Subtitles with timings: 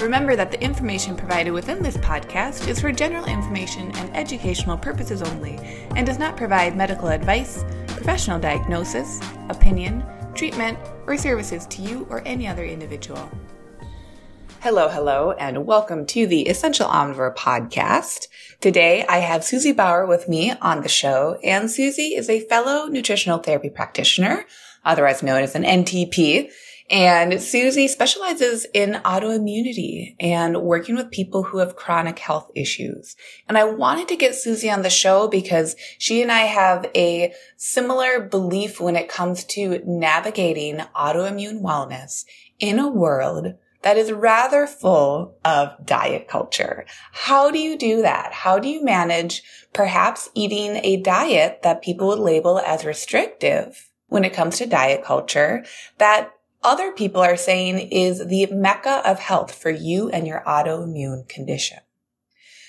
[0.00, 5.22] Remember that the information provided within this podcast is for general information and educational purposes
[5.22, 5.56] only
[5.96, 10.04] and does not provide medical advice, professional diagnosis, opinion,
[10.36, 13.28] treatment, or services to you or any other individual.
[14.60, 18.28] Hello, hello, and welcome to the Essential Omnivore podcast.
[18.60, 22.86] Today I have Susie Bauer with me on the show, and Susie is a fellow
[22.86, 24.44] nutritional therapy practitioner,
[24.84, 26.52] otherwise known as an NTP.
[26.90, 33.14] And Susie specializes in autoimmunity and working with people who have chronic health issues.
[33.46, 37.34] And I wanted to get Susie on the show because she and I have a
[37.56, 42.24] similar belief when it comes to navigating autoimmune wellness
[42.58, 46.84] in a world that is rather full of diet culture.
[47.12, 48.32] How do you do that?
[48.32, 54.24] How do you manage perhaps eating a diet that people would label as restrictive when
[54.24, 55.64] it comes to diet culture
[55.98, 61.28] that other people are saying is the mecca of health for you and your autoimmune
[61.28, 61.78] condition.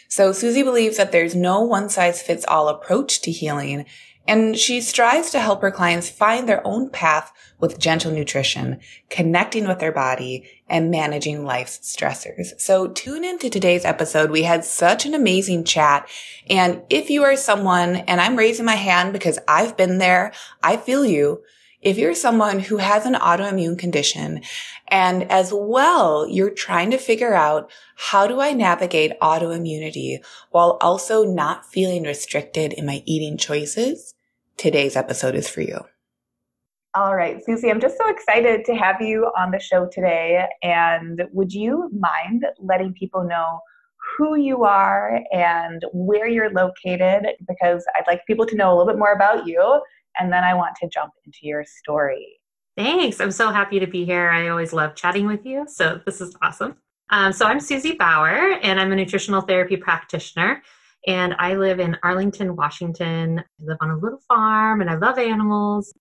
[0.08, 3.86] So Susie believes that there's no one size fits all approach to healing,
[4.28, 8.80] and she strives to help her clients find their own path with gentle nutrition,
[9.10, 12.60] connecting with their body, and managing life's stressors.
[12.60, 14.32] So tune into today's episode.
[14.32, 16.08] We had such an amazing chat.
[16.50, 20.78] And if you are someone, and I'm raising my hand because I've been there, I
[20.78, 21.44] feel you
[21.82, 24.42] if you're someone who has an autoimmune condition
[24.90, 30.18] and as well, you're trying to figure out how do I navigate autoimmunity
[30.52, 34.14] while also not feeling restricted in my eating choices,
[34.58, 35.80] today's episode is for you.
[36.96, 40.46] All right, Susie, I'm just so excited to have you on the show today.
[40.64, 43.60] And would you mind letting people know
[44.18, 47.28] who you are and where you're located?
[47.48, 49.82] Because I'd like people to know a little bit more about you
[50.18, 52.40] and then I want to jump into your story.
[52.78, 53.20] Thanks.
[53.20, 54.30] I'm so happy to be here.
[54.30, 55.66] I always love chatting with you.
[55.68, 56.78] So this is awesome.
[57.10, 60.62] Um, so I'm Susie Bauer, and I'm a nutritional therapy practitioner.
[61.08, 63.40] And I live in Arlington, Washington.
[63.40, 65.94] I live on a little farm and I love animals.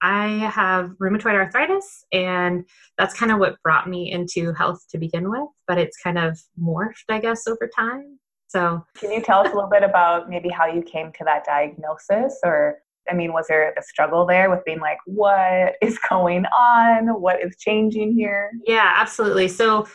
[0.00, 2.64] I have rheumatoid arthritis, and
[2.96, 6.38] that's kind of what brought me into health to begin with, but it's kind of
[6.60, 8.18] morphed, I guess, over time.
[8.46, 11.44] So, can you tell us a little bit about maybe how you came to that
[11.44, 12.78] diagnosis or
[13.10, 17.20] I mean, was there a struggle there with being like, what is going on?
[17.20, 18.50] What is changing here?
[18.66, 19.48] Yeah, absolutely.
[19.48, 19.86] So,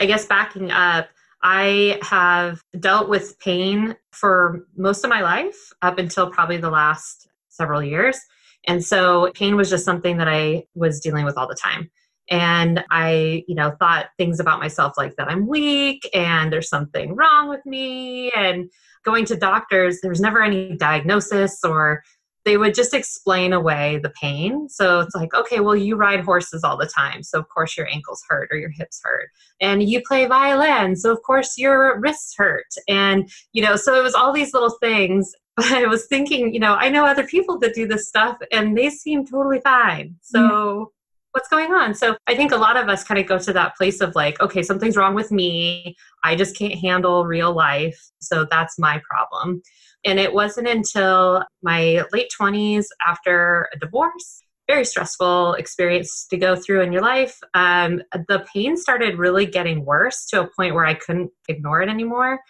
[0.00, 1.08] I guess backing up,
[1.42, 7.28] I have dealt with pain for most of my life up until probably the last
[7.48, 8.18] several years.
[8.66, 11.90] And so, pain was just something that I was dealing with all the time.
[12.30, 17.14] And I, you know, thought things about myself like that I'm weak and there's something
[17.16, 18.30] wrong with me.
[18.32, 18.70] And
[19.04, 22.02] going to doctors, there was never any diagnosis or
[22.44, 24.68] they would just explain away the pain.
[24.68, 27.22] So it's like, okay, well, you ride horses all the time.
[27.22, 29.28] So, of course, your ankles hurt or your hips hurt.
[29.60, 30.96] And you play violin.
[30.96, 32.66] So, of course, your wrists hurt.
[32.88, 35.32] And, you know, so it was all these little things.
[35.58, 38.78] But I was thinking, you know, I know other people that do this stuff and
[38.78, 40.14] they seem totally fine.
[40.22, 40.84] So, mm-hmm.
[41.32, 41.96] what's going on?
[41.96, 44.40] So, I think a lot of us kind of go to that place of like,
[44.40, 45.96] okay, something's wrong with me.
[46.22, 48.00] I just can't handle real life.
[48.20, 49.60] So, that's my problem.
[50.04, 56.54] And it wasn't until my late 20s after a divorce, very stressful experience to go
[56.54, 60.84] through in your life, um, the pain started really getting worse to a point where
[60.84, 62.40] I couldn't ignore it anymore.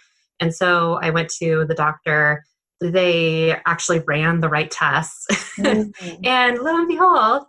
[0.41, 2.45] And so I went to the doctor.
[2.81, 5.27] They actually ran the right tests.
[5.59, 6.15] Mm-hmm.
[6.25, 7.45] and lo and behold,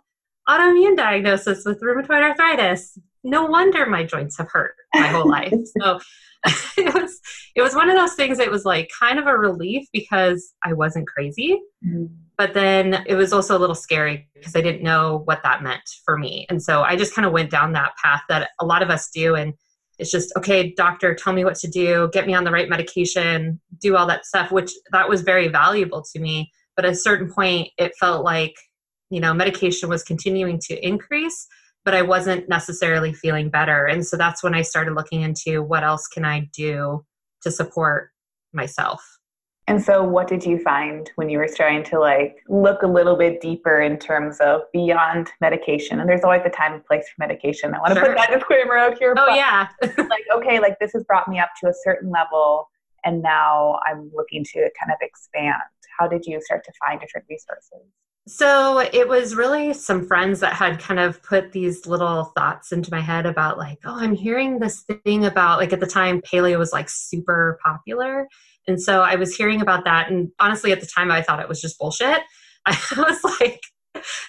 [0.48, 2.96] autoimmune diagnosis with rheumatoid arthritis.
[3.22, 5.52] No wonder my joints have hurt my whole life.
[5.80, 6.00] So
[6.76, 7.20] it was
[7.54, 10.72] it was one of those things that was like kind of a relief because I
[10.72, 11.60] wasn't crazy.
[11.84, 12.06] Mm-hmm.
[12.38, 15.82] But then it was also a little scary because I didn't know what that meant
[16.04, 16.46] for me.
[16.48, 19.10] And so I just kind of went down that path that a lot of us
[19.14, 19.52] do and
[20.00, 23.60] it's just okay doctor tell me what to do get me on the right medication
[23.80, 27.30] do all that stuff which that was very valuable to me but at a certain
[27.30, 28.54] point it felt like
[29.10, 31.46] you know medication was continuing to increase
[31.84, 33.86] but I wasn't necessarily feeling better.
[33.86, 37.04] And so that's when I started looking into what else can I do
[37.42, 38.10] to support
[38.52, 39.02] myself.
[39.66, 43.14] And so what did you find when you were starting to like look a little
[43.14, 46.00] bit deeper in terms of beyond medication?
[46.00, 47.72] And there's always a time and place for medication.
[47.72, 48.06] I want to sure.
[48.06, 49.14] put that disclaimer out here.
[49.16, 49.68] Oh yeah.
[49.82, 52.68] like, okay, like this has brought me up to a certain level
[53.04, 55.62] and now I'm looking to kind of expand.
[55.98, 57.86] how did you start to find different resources?
[58.28, 62.90] So it was really some friends that had kind of put these little thoughts into
[62.92, 66.58] my head about like, oh, I'm hearing this thing about like at the time paleo
[66.58, 68.28] was like super popular.
[68.68, 70.10] And so I was hearing about that.
[70.10, 72.20] And honestly, at the time, I thought it was just bullshit.
[72.66, 73.60] I was like,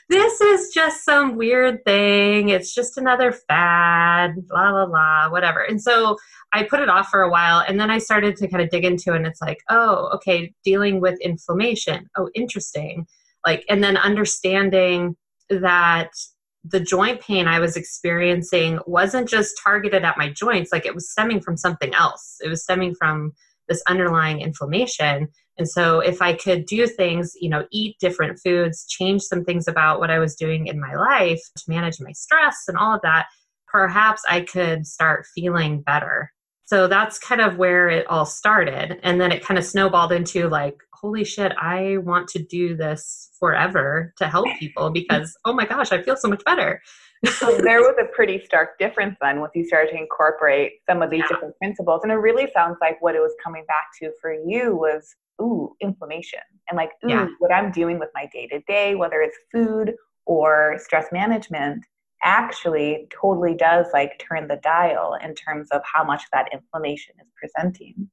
[0.09, 2.49] this is just some weird thing.
[2.49, 5.61] It's just another fad, blah, blah, blah, whatever.
[5.61, 6.17] And so
[6.53, 8.85] I put it off for a while and then I started to kind of dig
[8.85, 12.09] into it and it's like, oh, okay, dealing with inflammation.
[12.17, 13.05] Oh, interesting.
[13.45, 15.15] Like, and then understanding
[15.49, 16.11] that
[16.63, 21.11] the joint pain I was experiencing wasn't just targeted at my joints, like it was
[21.11, 22.37] stemming from something else.
[22.43, 23.31] It was stemming from
[23.67, 25.27] this underlying inflammation.
[25.57, 29.67] And so if I could do things, you know, eat different foods, change some things
[29.67, 33.01] about what I was doing in my life to manage my stress and all of
[33.01, 33.27] that,
[33.67, 36.31] perhaps I could start feeling better.
[36.65, 38.99] So that's kind of where it all started.
[39.03, 43.31] And then it kind of snowballed into like, holy shit, I want to do this
[43.39, 46.81] forever to help people because, oh my gosh, I feel so much better.
[47.37, 51.09] so there was a pretty stark difference then once you started to incorporate some of
[51.09, 51.27] these yeah.
[51.27, 52.01] different principles.
[52.03, 55.73] And it really sounds like what it was coming back to for you was, ooh,
[55.81, 56.39] inflammation.
[56.69, 57.27] And like, ooh, yeah.
[57.39, 59.93] what I'm doing with my day to day, whether it's food
[60.25, 61.83] or stress management,
[62.23, 67.27] actually totally does like turn the dial in terms of how much that inflammation is
[67.35, 68.09] presenting.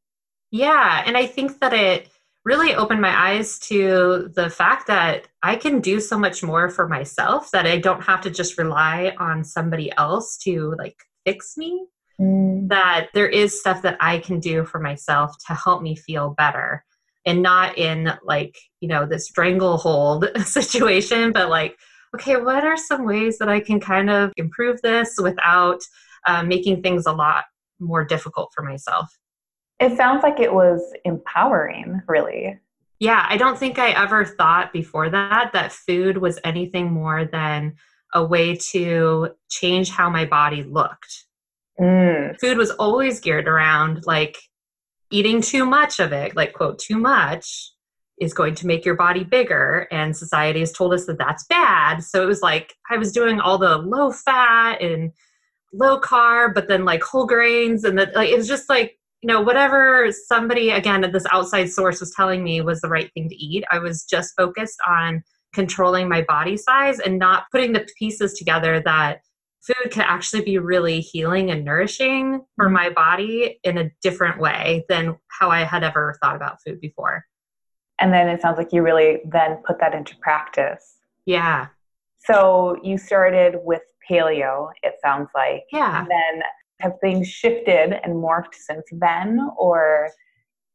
[0.51, 1.03] Yeah.
[1.05, 2.09] And I think that it,
[2.49, 6.89] really opened my eyes to the fact that I can do so much more for
[6.89, 10.97] myself that I don't have to just rely on somebody else to like
[11.27, 11.85] fix me.
[12.19, 12.69] Mm.
[12.69, 16.85] That there is stuff that I can do for myself to help me feel better
[17.27, 21.77] and not in like, you know, this stranglehold situation, but like,
[22.15, 25.81] okay, what are some ways that I can kind of improve this without
[26.27, 27.45] uh, making things a lot
[27.79, 29.07] more difficult for myself?
[29.81, 32.59] It sounds like it was empowering, really.
[32.99, 37.75] Yeah, I don't think I ever thought before that that food was anything more than
[38.13, 41.25] a way to change how my body looked.
[41.79, 42.39] Mm.
[42.41, 44.37] Food was always geared around like
[45.11, 47.73] eating too much of it, like, quote, too much
[48.21, 49.87] is going to make your body bigger.
[49.93, 52.03] And society has told us that that's bad.
[52.03, 55.13] So it was like I was doing all the low fat and
[55.73, 57.85] low carb, but then like whole grains.
[57.85, 62.01] And that like, it was just like you know, whatever somebody, again, this outside source
[62.01, 65.23] was telling me was the right thing to eat, I was just focused on
[65.53, 69.23] controlling my body size and not putting the pieces together that
[69.61, 72.75] food could actually be really healing and nourishing for mm-hmm.
[72.75, 77.25] my body in a different way than how I had ever thought about food before.
[78.01, 80.99] And then it sounds like you really then put that into practice.
[81.27, 81.67] Yeah.
[82.21, 85.65] So you started with paleo, it sounds like.
[85.73, 86.01] Yeah.
[86.01, 86.43] And then
[86.81, 90.11] have things shifted and morphed since then or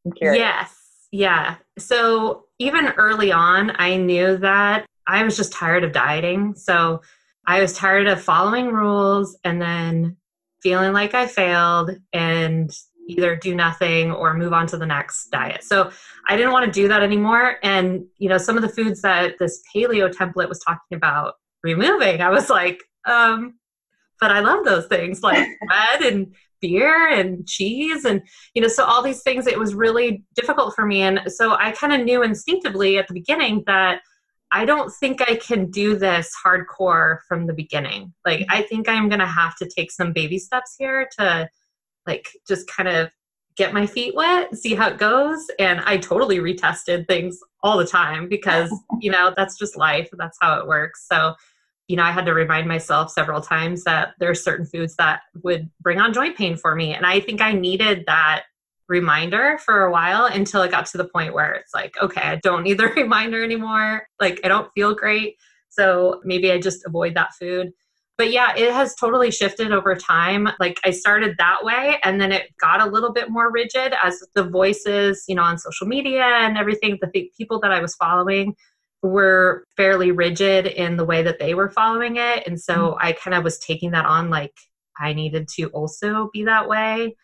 [0.05, 0.39] I'm curious.
[0.39, 0.79] Yes.
[1.11, 1.55] Yeah.
[1.77, 6.55] So even early on, I knew that I was just tired of dieting.
[6.55, 7.01] So
[7.45, 10.17] I was tired of following rules and then
[10.61, 12.71] feeling like I failed and
[13.07, 15.63] either do nothing or move on to the next diet.
[15.63, 15.91] So
[16.29, 17.57] I didn't want to do that anymore.
[17.61, 21.33] And, you know, some of the foods that this paleo template was talking about
[21.63, 23.55] removing, I was like, um,
[24.23, 28.21] but I love those things like bread and beer and cheese and
[28.53, 31.71] you know so all these things it was really difficult for me and so I
[31.71, 33.99] kind of knew instinctively at the beginning that
[34.53, 38.13] I don't think I can do this hardcore from the beginning.
[38.23, 38.67] Like I mm-hmm.
[38.69, 41.49] think I'm going to have to take some baby steps here to
[42.05, 43.09] like just kind of
[43.57, 45.43] get my feet wet, see how it goes.
[45.57, 50.07] And I totally retested things all the time because, you know, that's just life.
[50.13, 51.07] That's how it works.
[51.07, 51.33] So
[51.93, 55.21] you know, I had to remind myself several times that there are certain foods that
[55.43, 56.91] would bring on joint pain for me.
[56.91, 58.45] And I think I needed that
[58.87, 62.35] reminder for a while until it got to the point where it's like, okay, I
[62.37, 64.07] don't need the reminder anymore.
[64.19, 65.35] Like, I don't feel great.
[65.69, 67.69] So maybe I just avoid that food.
[68.17, 70.49] But yeah, it has totally shifted over time.
[70.59, 74.19] Like, I started that way and then it got a little bit more rigid as
[74.33, 78.55] the voices, you know, on social media and everything, the people that I was following
[79.03, 82.47] were fairly rigid in the way that they were following it.
[82.47, 83.05] And so mm-hmm.
[83.05, 84.53] I kind of was taking that on like
[84.99, 87.15] I needed to also be that way.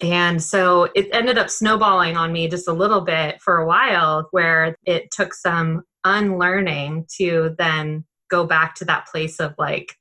[0.00, 4.28] And so it ended up snowballing on me just a little bit for a while,
[4.30, 9.94] where it took some unlearning to then go back to that place of like,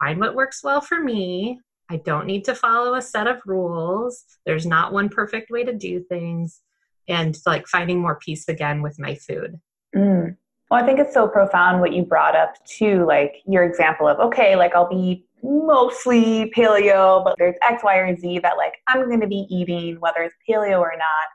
[0.00, 1.60] find what works well for me.
[1.90, 4.24] I don't need to follow a set of rules.
[4.46, 6.60] There's not one perfect way to do things.
[7.08, 9.60] And like finding more peace again with my food.
[9.94, 10.36] Mm.
[10.70, 14.18] Well, I think it's so profound what you brought up too, like your example of,
[14.18, 19.06] okay, like I'll be mostly paleo, but there's X, Y, or Z that like I'm
[19.06, 21.28] going to be eating, whether it's paleo or not.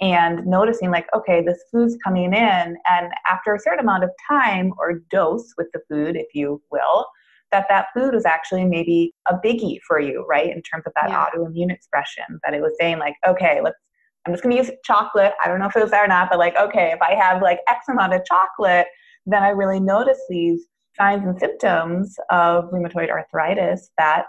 [0.00, 4.72] and noticing like okay this food's coming in and after a certain amount of time
[4.78, 7.06] or dose with the food if you will
[7.52, 11.08] that that food was actually maybe a biggie for you right in terms of that
[11.08, 11.24] yeah.
[11.24, 13.78] autoimmune expression that it was saying like okay let's
[14.26, 16.28] i'm just going to use chocolate i don't know if it was there or not
[16.30, 18.86] but like okay if i have like x amount of chocolate
[19.26, 20.66] then i really notice these
[20.96, 24.26] signs and symptoms of rheumatoid arthritis that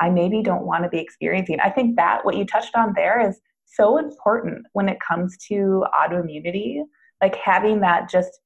[0.00, 1.60] I maybe don't want to be experiencing.
[1.60, 5.84] I think that what you touched on there is so important when it comes to
[5.94, 6.82] autoimmunity.
[7.20, 8.40] Like having that just,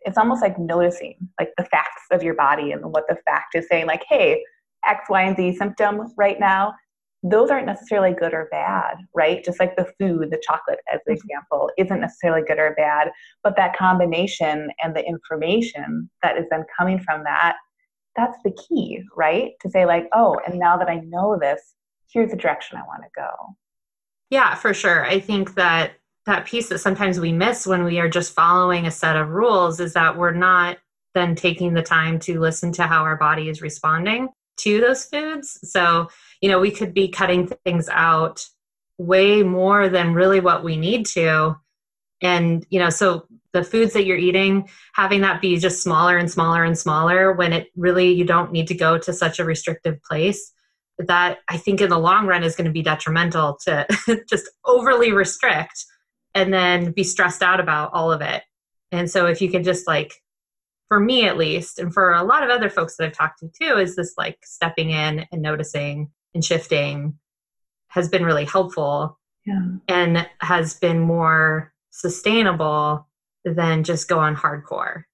[0.00, 3.66] it's almost like noticing like the facts of your body and what the fact is
[3.68, 4.42] saying, like, hey,
[4.86, 6.74] X, Y, and Z symptom right now,
[7.22, 9.44] those aren't necessarily good or bad, right?
[9.44, 11.24] Just like the food, the chocolate, as an mm-hmm.
[11.24, 13.10] example, isn't necessarily good or bad,
[13.42, 17.56] but that combination and the information that is then coming from that
[18.16, 19.52] that's the key, right?
[19.60, 21.74] To say, like, oh, and now that I know this,
[22.12, 23.56] here's the direction I want to go.
[24.30, 25.04] Yeah, for sure.
[25.04, 25.92] I think that
[26.26, 29.80] that piece that sometimes we miss when we are just following a set of rules
[29.80, 30.78] is that we're not
[31.14, 34.28] then taking the time to listen to how our body is responding
[34.62, 35.58] to those foods.
[35.70, 36.08] So,
[36.40, 38.44] you know, we could be cutting things out
[38.98, 41.56] way more than really what we need to.
[42.22, 46.30] And, you know, so the foods that you're eating having that be just smaller and
[46.30, 50.00] smaller and smaller when it really you don't need to go to such a restrictive
[50.02, 50.52] place
[50.98, 53.86] that i think in the long run is going to be detrimental to
[54.28, 55.84] just overly restrict
[56.34, 58.42] and then be stressed out about all of it
[58.92, 60.14] and so if you can just like
[60.90, 63.48] for me at least and for a lot of other folks that i've talked to
[63.48, 67.16] too is this like stepping in and noticing and shifting
[67.88, 69.62] has been really helpful yeah.
[69.88, 73.06] and has been more sustainable
[73.44, 75.04] than just go on hardcore.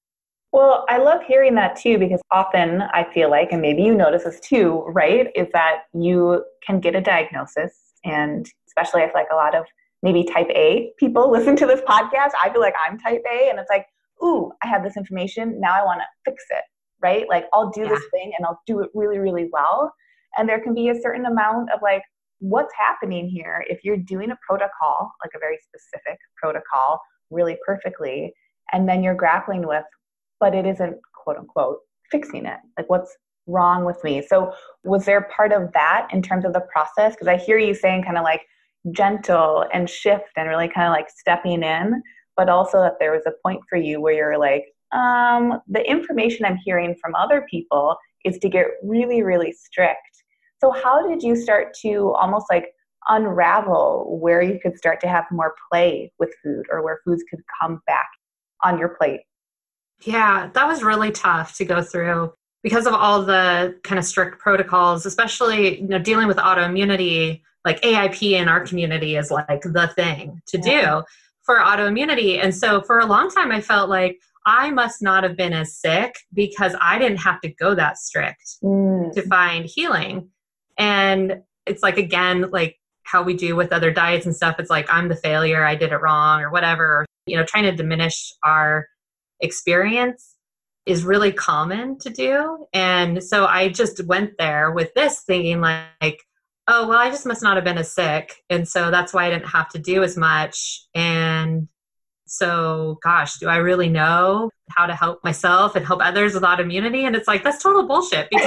[0.53, 4.25] Well, I love hearing that too because often I feel like, and maybe you notice
[4.25, 5.29] this too, right?
[5.35, 9.67] Is that you can get a diagnosis, and especially I feel like a lot of
[10.03, 12.31] maybe type A people listen to this podcast.
[12.43, 13.87] I feel like I'm type A, and it's like,
[14.23, 15.61] ooh, I have this information.
[15.61, 16.63] Now I want to fix it,
[17.03, 17.27] right?
[17.29, 17.89] Like I'll do yeah.
[17.89, 19.93] this thing and I'll do it really, really well.
[20.37, 22.03] And there can be a certain amount of like,
[22.41, 28.33] what's happening here if you're doing a protocol, like a very specific protocol really perfectly
[28.73, 29.85] and then you're grappling with
[30.41, 31.79] but it isn't quote unquote
[32.11, 34.53] fixing it like what's wrong with me so
[34.85, 38.03] was there part of that in terms of the process because i hear you saying
[38.03, 38.43] kind of like
[38.93, 42.03] gentle and shift and really kind of like stepping in
[42.37, 46.45] but also that there was a point for you where you're like um, the information
[46.45, 50.01] i'm hearing from other people is to get really really strict
[50.61, 52.67] so how did you start to almost like
[53.09, 57.41] unravel where you could start to have more play with food or where foods could
[57.61, 58.09] come back
[58.65, 59.21] on your plate?
[60.03, 64.39] Yeah, that was really tough to go through because of all the kind of strict
[64.39, 67.43] protocols, especially you know dealing with autoimmunity.
[67.65, 71.01] Like AIP in our community is like the thing to yeah.
[71.01, 71.05] do
[71.47, 75.37] for autoimmunity, and so for a long time I felt like I must not have
[75.37, 79.13] been as sick because I didn't have to go that strict mm.
[79.13, 80.29] to find healing.
[80.79, 84.87] And it's like again, like how we do with other diets and stuff it's like
[84.93, 88.87] i'm the failure i did it wrong or whatever you know trying to diminish our
[89.41, 90.35] experience
[90.85, 96.23] is really common to do and so i just went there with this thinking like
[96.69, 98.35] oh well i just must not have been as sick.
[98.51, 100.87] And so that's why i didn't have to do as much.
[100.95, 101.69] And
[102.29, 107.03] so gosh do i really know how to help myself and help others with autoimmunity
[107.07, 108.29] and it's like that's total bullshit.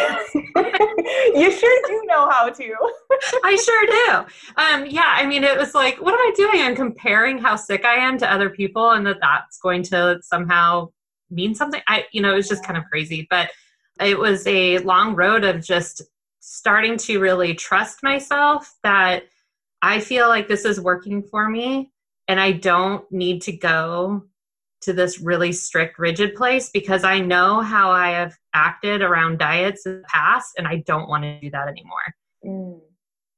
[0.54, 2.76] Because you sure do know how to.
[3.44, 4.62] I sure do.
[4.62, 6.62] Um, yeah i mean it was like what am i doing?
[6.62, 10.90] I'm comparing how sick i am to other people and that that's going to somehow
[11.32, 11.82] mean something.
[11.88, 13.28] I you know it was just kind of crazy.
[13.30, 13.50] But
[14.02, 16.02] it was a long road of just
[16.52, 19.24] starting to really trust myself that
[19.82, 21.92] i feel like this is working for me
[22.30, 24.24] and I don't need to go
[24.82, 29.86] to this really strict, rigid place because I know how I have acted around diets
[29.88, 32.16] in the past and I don't want to do that anymore.
[32.46, 32.80] Mm.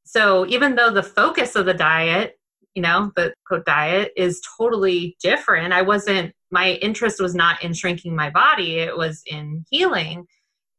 [0.03, 2.38] So even though the focus of the diet,
[2.75, 7.74] you know, the quote diet is totally different, I wasn't, my interest was not in
[7.74, 10.27] shrinking my body, it was in healing.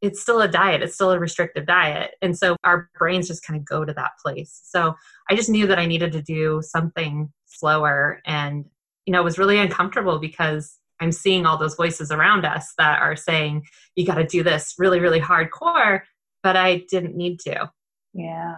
[0.03, 2.11] It's still a diet, it's still a restrictive diet.
[2.21, 4.61] And so our brains just kind of go to that place.
[4.63, 4.93] So
[5.29, 8.65] I just knew that I needed to do something slower and
[9.05, 12.99] you know it was really uncomfortable because i'm seeing all those voices around us that
[12.99, 16.01] are saying you got to do this really really hardcore
[16.41, 17.69] but i didn't need to
[18.13, 18.55] yeah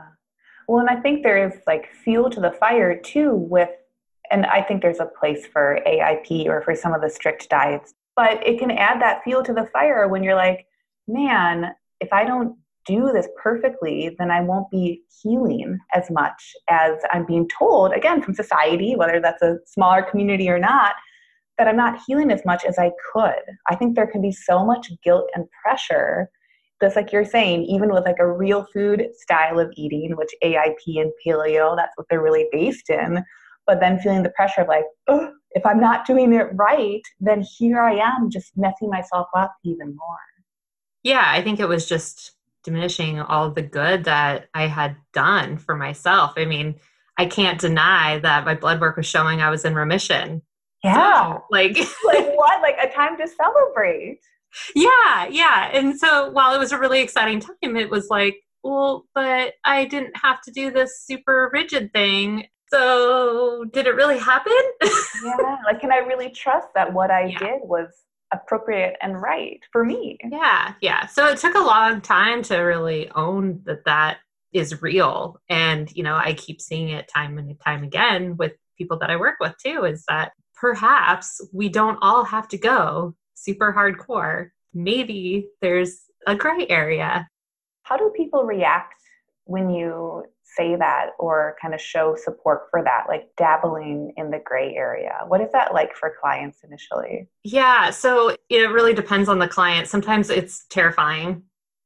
[0.68, 3.70] well and i think there is like fuel to the fire too with
[4.32, 7.94] and i think there's a place for aip or for some of the strict diets
[8.16, 10.66] but it can add that fuel to the fire when you're like
[11.08, 16.98] man if i don't do this perfectly, then I won't be healing as much as
[17.12, 20.96] I'm being told, again, from society, whether that's a smaller community or not,
[21.58, 23.42] that I'm not healing as much as I could.
[23.70, 26.30] I think there can be so much guilt and pressure.
[26.82, 31.02] Just like you're saying, even with like a real food style of eating, which AIP
[31.02, 33.24] and paleo, that's what they're really based in.
[33.66, 34.84] But then feeling the pressure of like,
[35.52, 39.96] if I'm not doing it right, then here I am just messing myself up even
[39.96, 40.35] more.
[41.06, 42.32] Yeah, I think it was just
[42.64, 46.34] diminishing all the good that I had done for myself.
[46.36, 46.80] I mean,
[47.16, 50.42] I can't deny that my blood work was showing I was in remission.
[50.84, 51.36] Yeah.
[51.36, 52.60] So, like like what?
[52.64, 54.20] Like a time to celebrate.
[54.76, 55.70] Yeah, yeah.
[55.74, 59.86] And so while it was a really exciting time, it was like, well, but I
[59.86, 62.48] didn't have to do this super rigid thing.
[62.70, 64.54] So did it really happen?
[65.24, 65.58] yeah.
[65.66, 67.38] Like can I really trust that what I yeah.
[67.38, 67.90] did was
[68.34, 70.18] appropriate and right for me.
[70.30, 71.06] Yeah, yeah.
[71.08, 74.18] So it took a long time to really own that that
[74.54, 75.42] is real.
[75.50, 79.18] And, you know, I keep seeing it time and time again with people that I
[79.18, 84.50] work with too is that perhaps we don't all have to go super hardcore.
[84.74, 87.28] Maybe there's a gray area.
[87.84, 88.96] How do people react
[89.44, 94.42] when you say that or kind of show support for that, like dabbling in the
[94.44, 95.20] gray area?
[95.28, 97.28] What is that like for clients initially?
[97.44, 99.88] Yeah, so it really depends on the client.
[99.88, 101.44] Sometimes it's terrifying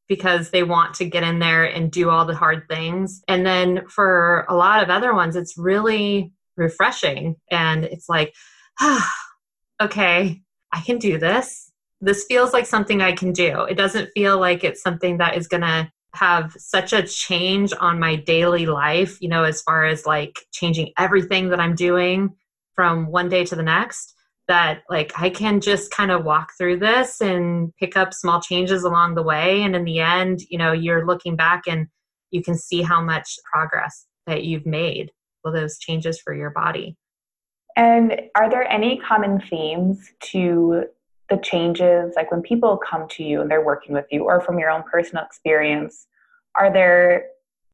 [0.07, 3.21] because they want to get in there and do all the hard things.
[3.27, 7.35] And then for a lot of other ones, it's really refreshing.
[7.49, 8.33] And it's like,
[8.79, 9.11] ah,
[9.81, 10.41] okay,
[10.73, 11.71] I can do this.
[12.01, 13.63] This feels like something I can do.
[13.63, 17.99] It doesn't feel like it's something that is going to have such a change on
[17.99, 22.35] my daily life, you know, as far as like changing everything that I'm doing
[22.73, 24.15] from one day to the next,
[24.47, 28.83] that like I can just kind of walk through this and pick up small changes
[28.83, 29.61] along the way.
[29.61, 31.87] And in the end, you know, you're looking back and
[32.31, 35.11] you can see how much progress that you've made
[35.43, 36.97] with those changes for your body.
[37.75, 40.85] And are there any common themes to
[41.29, 44.59] the changes like when people come to you and they're working with you or from
[44.59, 46.07] your own personal experience
[46.55, 47.25] are there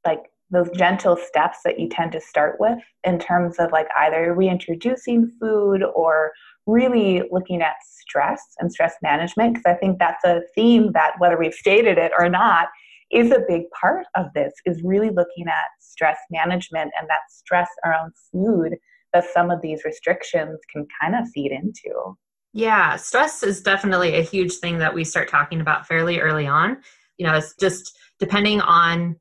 [0.06, 4.34] like those gentle steps that you tend to start with in terms of like either
[4.34, 6.32] reintroducing food or
[6.68, 9.56] really looking at stress and stress management?
[9.56, 12.68] Because i think that's a theme that whether we've stated it or not
[13.12, 17.70] is a big part of this is really looking at stress management and that stress
[17.86, 18.76] around food
[19.14, 22.18] that some of these restrictions can kind of feed into
[22.56, 26.78] yeah, stress is definitely a huge thing that we start talking about fairly early on.
[27.18, 29.18] You know, it's just depending on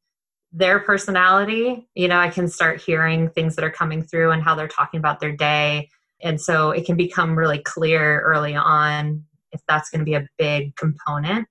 [0.53, 4.55] their personality, you know, I can start hearing things that are coming through and how
[4.55, 5.89] they're talking about their day.
[6.23, 10.29] And so it can become really clear early on if that's going to be a
[10.39, 11.49] big component.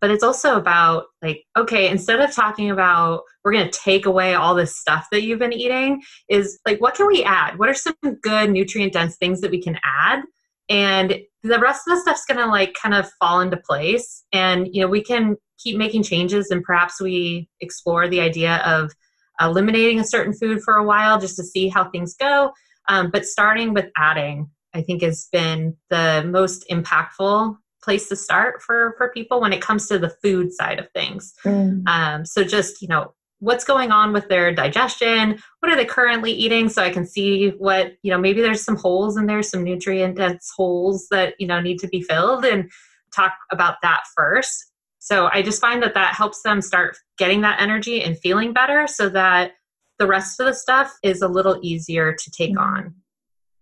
[0.00, 4.32] But it's also about like, okay, instead of talking about we're going to take away
[4.32, 7.58] all this stuff that you've been eating, is like, what can we add?
[7.58, 10.22] What are some good nutrient dense things that we can add
[10.68, 14.24] and the rest of the stuff's going to like kind of fall into place.
[14.32, 18.92] And you know we can keep making changes and perhaps we explore the idea of
[19.40, 22.52] eliminating a certain food for a while just to see how things go.
[22.88, 28.62] Um, but starting with adding i think has been the most impactful place to start
[28.62, 31.32] for for people when it comes to the food side of things.
[31.44, 31.86] Mm.
[31.86, 36.32] um, so just you know what's going on with their digestion what are they currently
[36.32, 36.68] eating?
[36.68, 40.16] So i can see what you know maybe there's some holes in there some nutrient
[40.16, 42.70] dense holes that you know need to be filled and
[43.14, 44.72] talk about that first.
[44.98, 48.86] So i just find that that helps them start getting that energy and feeling better
[48.86, 49.52] so that
[49.98, 52.76] the rest of the stuff is a little easier to take mm-hmm.
[52.76, 52.94] on.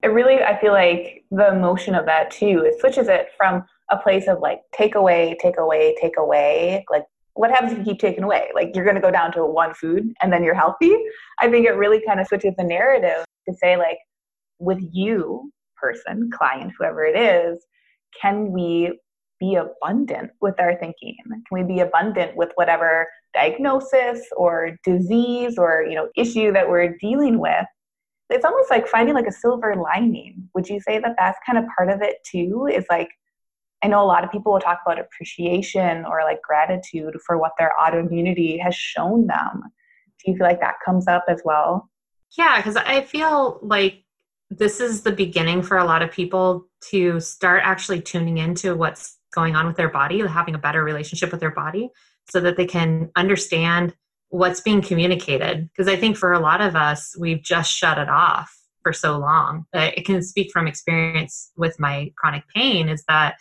[0.03, 3.97] It really i feel like the emotion of that too it switches it from a
[3.97, 7.05] place of like take away take away take away like
[7.37, 8.51] what happens if you keep taking away?
[8.55, 10.95] Like you're going to go down to one food and then you're healthy.
[11.41, 13.99] I think it really kind of switches the narrative to say like,
[14.59, 17.65] with you, person, client, whoever it is,
[18.21, 18.99] can we
[19.39, 21.17] be abundant with our thinking?
[21.29, 26.97] Can we be abundant with whatever diagnosis or disease or you know issue that we're
[27.01, 27.67] dealing with?
[28.31, 30.49] It's almost like finding like a silver lining.
[30.55, 32.67] Would you say that that's kind of part of it too?
[32.73, 33.11] Is like
[33.83, 37.53] I know a lot of people will talk about appreciation or like gratitude for what
[37.59, 39.63] their autoimmunity has shown them.
[40.25, 41.91] Do you feel like that comes up as well?
[42.37, 44.05] Yeah, because I feel like
[44.51, 49.19] this is the beginning for a lot of people to start actually tuning into what's
[49.35, 51.91] going on with their body, having a better relationship with their body
[52.31, 53.95] so that they can understand
[54.31, 55.69] what's being communicated.
[55.69, 59.19] Because I think for a lot of us, we've just shut it off for so
[59.19, 59.67] long.
[59.75, 63.37] I can speak from experience with my chronic pain is that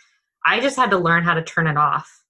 [0.45, 2.23] I just had to learn how to turn it off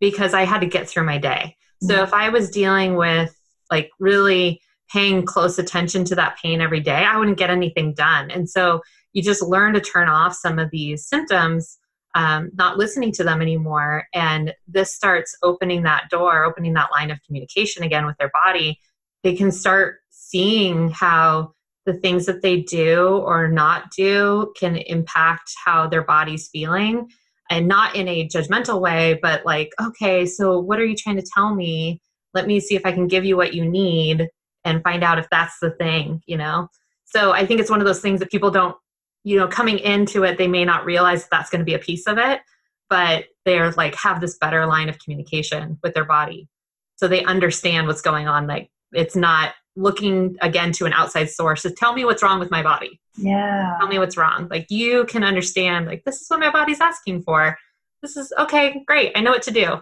[0.00, 1.56] because I had to get through my day.
[1.82, 2.04] So mm-hmm.
[2.04, 3.34] if I was dealing with
[3.70, 4.60] like really
[4.92, 8.30] paying close attention to that pain every day, I wouldn't get anything done.
[8.30, 8.80] And so
[9.12, 11.78] you just learn to turn off some of these symptoms,
[12.14, 14.06] um, not listening to them anymore.
[14.14, 18.78] And this starts opening that door, opening that line of communication again with their body.
[19.22, 21.52] They can start seeing how
[21.84, 27.08] the things that they do or not do can impact how their body's feeling
[27.50, 31.26] and not in a judgmental way but like okay so what are you trying to
[31.34, 32.00] tell me?
[32.34, 34.28] Let me see if i can give you what you need
[34.64, 36.68] and find out if that's the thing you know?
[37.04, 38.76] So i think it's one of those things that people don't
[39.24, 41.78] you know coming into it they may not realize that that's going to be a
[41.78, 42.40] piece of it
[42.88, 46.48] but they're like have this better line of communication with their body.
[46.96, 51.62] So they understand what's going on like it's not looking again to an outside source
[51.62, 53.00] to tell me what's wrong with my body.
[53.16, 53.76] Yeah.
[53.78, 54.48] Tell me what's wrong.
[54.50, 57.56] Like you can understand, like, this is what my body's asking for.
[58.02, 59.12] This is okay, great.
[59.16, 59.80] I know what to do.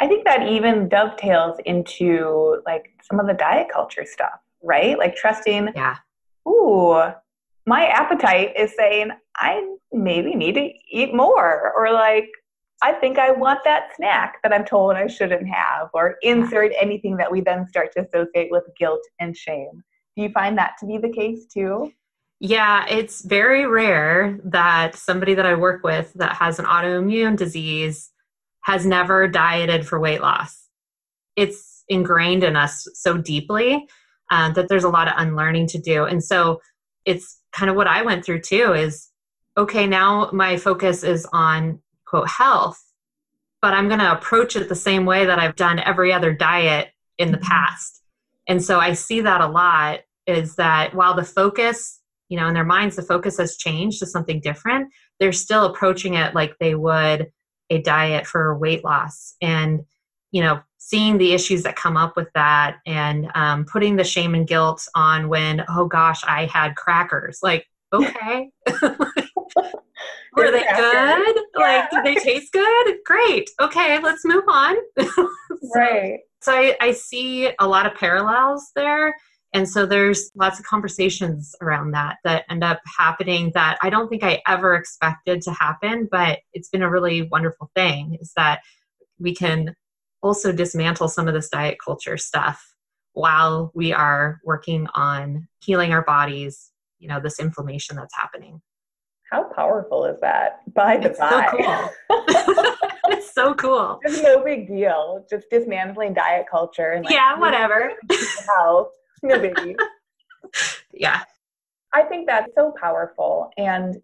[0.00, 4.98] I think that even dovetails into like some of the diet culture stuff, right?
[4.98, 5.96] Like trusting, yeah.
[6.48, 7.02] Ooh,
[7.66, 12.28] my appetite is saying I maybe need to eat more, or like
[12.82, 17.16] I think I want that snack that I'm told I shouldn't have, or insert anything
[17.18, 19.82] that we then start to associate with guilt and shame.
[20.16, 21.92] Do you find that to be the case too?
[22.40, 28.10] Yeah, it's very rare that somebody that I work with that has an autoimmune disease
[28.62, 30.66] has never dieted for weight loss.
[31.36, 33.86] It's ingrained in us so deeply
[34.30, 36.04] uh, that there's a lot of unlearning to do.
[36.04, 36.60] And so
[37.04, 39.08] it's kind of what I went through too is
[39.56, 42.82] okay, now my focus is on quote health
[43.62, 46.88] but i'm going to approach it the same way that i've done every other diet
[47.18, 47.48] in the mm-hmm.
[47.48, 48.02] past.
[48.46, 52.54] And so i see that a lot is that while the focus you know in
[52.54, 56.74] their minds the focus has changed to something different they're still approaching it like they
[56.74, 57.30] would
[57.70, 59.36] a diet for weight loss.
[59.40, 59.80] And
[60.32, 64.34] you know seeing the issues that come up with that and um, putting the shame
[64.34, 68.50] and guilt on when oh gosh i had crackers like okay
[70.36, 70.66] Were they good?
[70.66, 71.32] Yeah.
[71.56, 72.96] Like, did they taste good?
[73.04, 73.50] Great.
[73.60, 74.76] Okay, let's move on.
[75.00, 75.28] so,
[75.74, 76.20] right.
[76.40, 79.14] So I, I see a lot of parallels there.
[79.52, 84.08] And so there's lots of conversations around that that end up happening that I don't
[84.08, 88.60] think I ever expected to happen, but it's been a really wonderful thing is that
[89.18, 89.74] we can
[90.22, 92.74] also dismantle some of this diet culture stuff
[93.12, 96.70] while we are working on healing our bodies,
[97.00, 98.60] you know, this inflammation that's happening.
[99.30, 100.60] How powerful is that?
[100.74, 101.48] By the it's by.
[101.50, 101.90] So cool.
[103.06, 104.00] it's so cool.
[104.02, 105.24] It's no big deal.
[105.30, 107.92] Just dismantling diet culture and like, yeah, whatever.
[108.56, 108.88] Health,
[109.22, 109.76] no biggie.
[110.92, 111.22] yeah.
[111.94, 113.50] I think that's so powerful.
[113.56, 113.96] And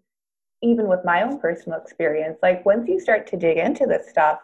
[0.61, 4.39] even with my own personal experience, like once you start to dig into this stuff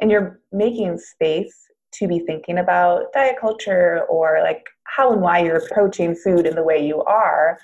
[0.00, 5.40] and you're making space to be thinking about diet culture or like how and why
[5.40, 7.58] you're approaching food in the way you are,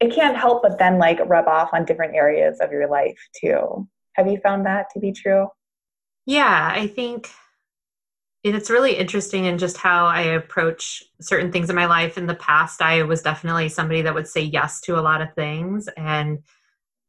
[0.00, 3.88] it can't help but then like rub off on different areas of your life too.
[4.14, 5.48] Have you found that to be true?
[6.26, 7.30] Yeah, I think
[8.42, 12.18] it's really interesting in just how I approach certain things in my life.
[12.18, 15.34] In the past, I was definitely somebody that would say yes to a lot of
[15.34, 16.38] things and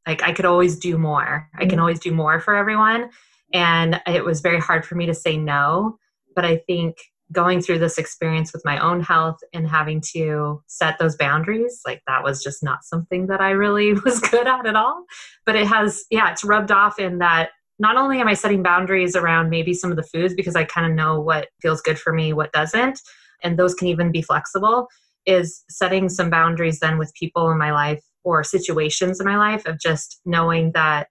[0.07, 1.49] like I could always do more.
[1.55, 1.79] I can mm-hmm.
[1.79, 3.09] always do more for everyone.
[3.53, 5.97] And it was very hard for me to say no.
[6.35, 6.97] But I think
[7.31, 12.01] going through this experience with my own health and having to set those boundaries like
[12.07, 15.05] that was just not something that i really was good at at all.
[15.45, 19.15] But it has yeah it's rubbed off in that not only am i setting boundaries
[19.15, 22.13] around maybe some of the foods because i kind of know what feels good for
[22.13, 22.99] me what doesn't
[23.43, 24.87] and those can even be flexible
[25.25, 29.65] is setting some boundaries then with people in my life or situations in my life
[29.65, 31.07] of just knowing that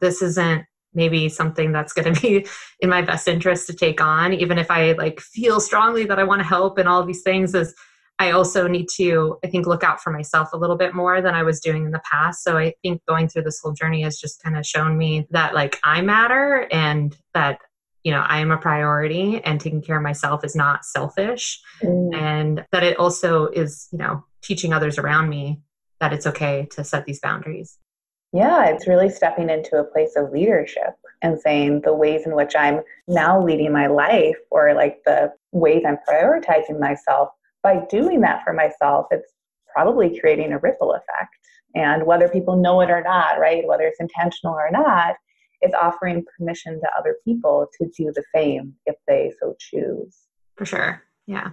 [0.00, 0.64] this isn't
[0.96, 2.46] maybe something that's going to be
[2.80, 6.24] in my best interest to take on even if i like feel strongly that i
[6.24, 7.74] want to help and all these things is
[8.18, 11.34] i also need to i think look out for myself a little bit more than
[11.34, 12.42] i was doing in the past.
[12.42, 15.54] So i think going through this whole journey has just kind of shown me that
[15.54, 17.60] like i matter and that
[18.02, 21.60] you know i am a priority and taking care of myself is not selfish.
[21.82, 22.14] Mm.
[22.14, 25.60] and that it also is you know teaching others around me
[26.00, 27.78] that it's okay to set these boundaries
[28.36, 32.54] yeah, it's really stepping into a place of leadership and saying the ways in which
[32.56, 37.30] I'm now leading my life or like the ways I'm prioritizing myself.
[37.62, 39.32] By doing that for myself, it's
[39.72, 41.34] probably creating a ripple effect.
[41.74, 45.16] And whether people know it or not, right, whether it's intentional or not,
[45.60, 50.16] it's offering permission to other people to do the same if they so choose.
[50.56, 51.02] For sure.
[51.26, 51.50] Yeah.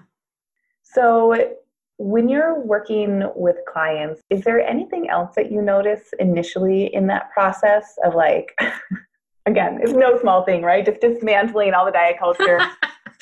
[0.84, 1.56] So
[1.98, 7.32] when you're working with clients, is there anything else that you notice initially in that
[7.32, 8.58] process of like,
[9.46, 10.86] again, it's no small thing, right?
[10.86, 12.60] Just dismantling all the diet culture.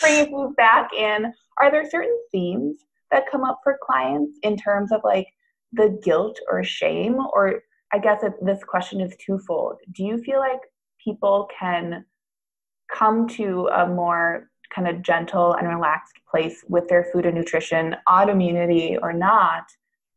[0.01, 1.31] bringing food back in.
[1.59, 5.27] Are there certain themes that come up for clients in terms of like
[5.71, 7.17] the guilt or shame?
[7.33, 7.61] Or
[7.93, 9.77] I guess this question is twofold.
[9.91, 10.59] Do you feel like
[11.03, 12.05] people can
[12.93, 17.95] come to a more kind of gentle and relaxed place with their food and nutrition,
[18.07, 19.63] autoimmunity or not,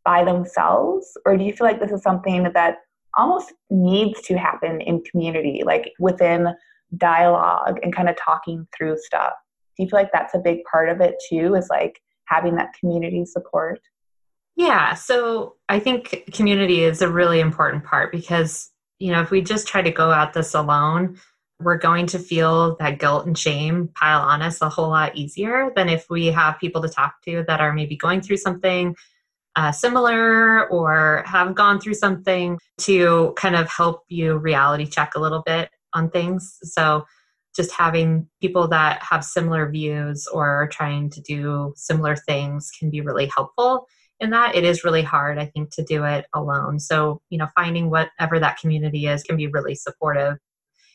[0.05, 1.17] by themselves?
[1.25, 2.79] Or do you feel like this is something that
[3.17, 6.49] almost needs to happen in community, like within
[6.97, 9.33] dialogue and kind of talking through stuff?
[9.77, 12.75] Do you feel like that's a big part of it too, is like having that
[12.79, 13.81] community support?
[14.57, 19.41] Yeah, so I think community is a really important part because, you know, if we
[19.43, 21.19] just try to go at this alone,
[21.61, 25.73] we're going to feel that guilt and shame pile on us a whole lot easier
[25.77, 28.95] than if we have people to talk to that are maybe going through something
[29.57, 35.21] uh, similar or have gone through something to kind of help you reality check a
[35.21, 36.59] little bit on things.
[36.63, 37.05] So,
[37.55, 43.01] just having people that have similar views or trying to do similar things can be
[43.01, 43.87] really helpful
[44.19, 44.57] in that.
[44.57, 46.81] It is really hard, I think, to do it alone.
[46.81, 50.39] So, you know, finding whatever that community is can be really supportive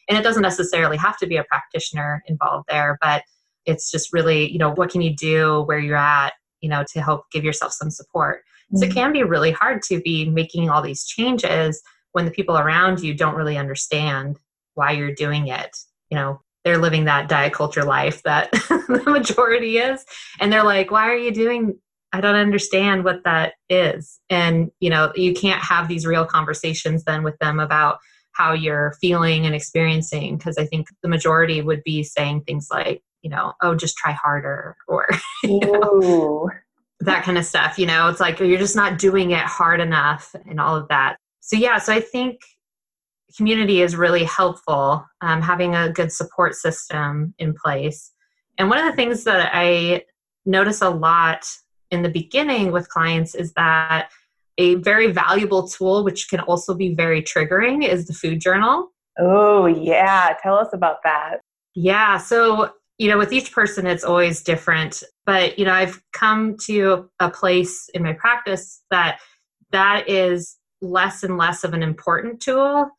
[0.09, 3.23] and it doesn't necessarily have to be a practitioner involved there, but
[3.65, 7.01] it's just really, you know, what can you do where you're at, you know, to
[7.01, 8.39] help give yourself some support.
[8.39, 8.77] Mm-hmm.
[8.77, 8.97] So it mm-hmm.
[8.97, 11.81] can be really hard to be making all these changes
[12.13, 14.39] when the people around you don't really understand
[14.73, 15.77] why you're doing it.
[16.09, 20.03] You know, they're living that diet culture life that the majority is.
[20.39, 21.77] And they're like, why are you doing
[22.11, 24.19] I don't understand what that is.
[24.29, 27.99] And, you know, you can't have these real conversations then with them about
[28.39, 33.03] how you're feeling and experiencing because i think the majority would be saying things like
[33.21, 35.05] you know oh just try harder or
[35.43, 36.49] you know,
[37.01, 38.09] that kind of stuff you know?
[38.09, 41.17] It's like you're just not doing it hard enough and all of that.
[41.41, 42.41] So yeah so i think
[43.37, 48.11] community is really helpful um, having a good support system in place.
[48.57, 50.03] And one of the things that i
[50.45, 51.45] notice a lot
[51.91, 54.09] in the beginning with clients is that
[54.59, 58.91] a very valuable tool, which can also be very triggering, is the food journal.
[59.17, 60.35] Oh, yeah.
[60.43, 61.39] Tell us about that.
[61.75, 62.17] Yeah.
[62.17, 65.01] So, you know, with each person, it's always different.
[65.25, 69.19] But, you know, I've come to a place in my practice that
[69.71, 72.89] that is less and less of an important tool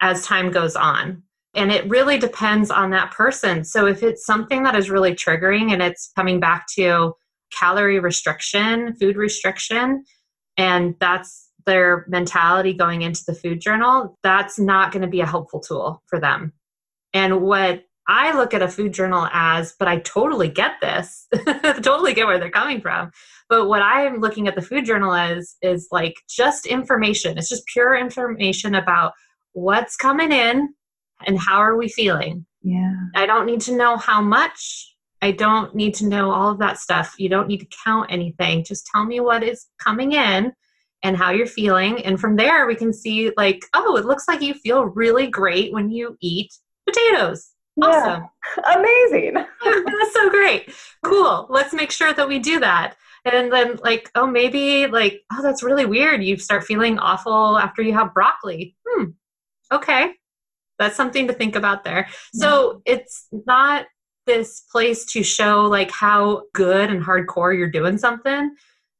[0.00, 1.22] as time goes on.
[1.54, 3.64] And it really depends on that person.
[3.64, 7.14] So, if it's something that is really triggering and it's coming back to
[7.56, 10.04] calorie restriction, food restriction,
[10.56, 15.26] and that's their mentality going into the food journal, that's not going to be a
[15.26, 16.52] helpful tool for them.
[17.12, 21.26] And what I look at a food journal as, but I totally get this,
[21.82, 23.10] totally get where they're coming from.
[23.48, 27.36] But what I'm looking at the food journal as is like just information.
[27.36, 29.12] It's just pure information about
[29.52, 30.68] what's coming in
[31.26, 32.46] and how are we feeling.
[32.62, 32.94] Yeah.
[33.14, 34.94] I don't need to know how much.
[35.22, 37.14] I don't need to know all of that stuff.
[37.18, 38.64] You don't need to count anything.
[38.64, 40.52] Just tell me what is coming in
[41.02, 42.04] and how you're feeling.
[42.04, 45.72] And from there, we can see, like, oh, it looks like you feel really great
[45.72, 46.52] when you eat
[46.86, 47.52] potatoes.
[47.82, 48.24] Awesome.
[48.56, 48.78] Yeah.
[48.78, 49.34] Amazing.
[49.64, 50.72] That's so great.
[51.04, 51.46] Cool.
[51.50, 52.96] Let's make sure that we do that.
[53.24, 56.22] And then, like, oh, maybe, like, oh, that's really weird.
[56.22, 58.76] You start feeling awful after you have broccoli.
[58.86, 59.06] Hmm.
[59.72, 60.12] Okay.
[60.78, 62.06] That's something to think about there.
[62.32, 63.86] So it's not
[64.26, 68.54] this place to show like how good and hardcore you're doing something.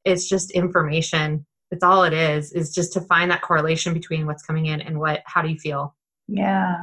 [0.05, 1.45] It's just information.
[1.71, 4.99] It's all it is, is just to find that correlation between what's coming in and
[4.99, 5.95] what how do you feel?
[6.29, 6.77] Yeah.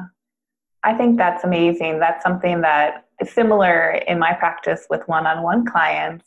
[0.83, 1.99] I think that's amazing.
[1.99, 6.25] That's something that is similar in my practice with one-on-one clients.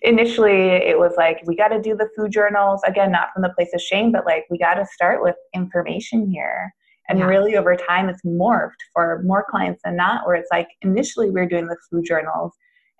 [0.00, 3.50] Initially, it was like we got to do the food journals again, not from the
[3.50, 6.72] place of shame, but like we got to start with information here
[7.08, 7.26] and yeah.
[7.26, 11.40] really over time, it's morphed for more clients than not, where it's like initially we
[11.40, 12.52] are doing the food journals.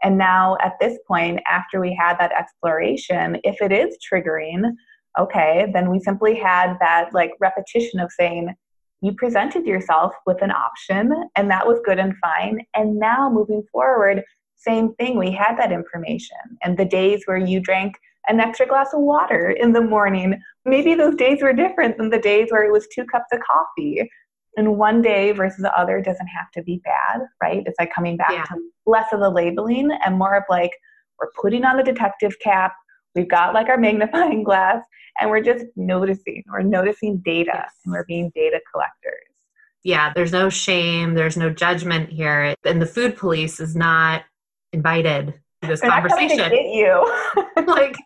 [0.02, 4.72] And now at this point, after we had that exploration, if it is triggering,
[5.18, 8.54] okay, then we simply had that like repetition of saying,
[9.02, 12.60] you presented yourself with an option and that was good and fine.
[12.74, 14.22] And now moving forward,
[14.56, 16.36] same thing, we had that information.
[16.62, 17.96] And the days where you drank
[18.28, 20.40] an extra glass of water in the morning.
[20.64, 24.08] Maybe those days were different than the days where it was two cups of coffee.
[24.56, 27.62] And one day versus the other doesn't have to be bad, right?
[27.66, 28.44] It's like coming back yeah.
[28.44, 28.56] to
[28.86, 30.72] less of the labeling and more of like
[31.18, 32.74] we're putting on the detective cap.
[33.14, 34.84] We've got like our magnifying glass
[35.20, 36.44] and we're just noticing.
[36.46, 37.72] We're noticing data yes.
[37.84, 39.28] and we're being data collectors.
[39.84, 42.54] Yeah, there's no shame, there's no judgment here.
[42.64, 44.22] And the food police is not
[44.72, 46.52] invited this They're conversation.
[46.52, 47.12] you.
[47.66, 47.96] like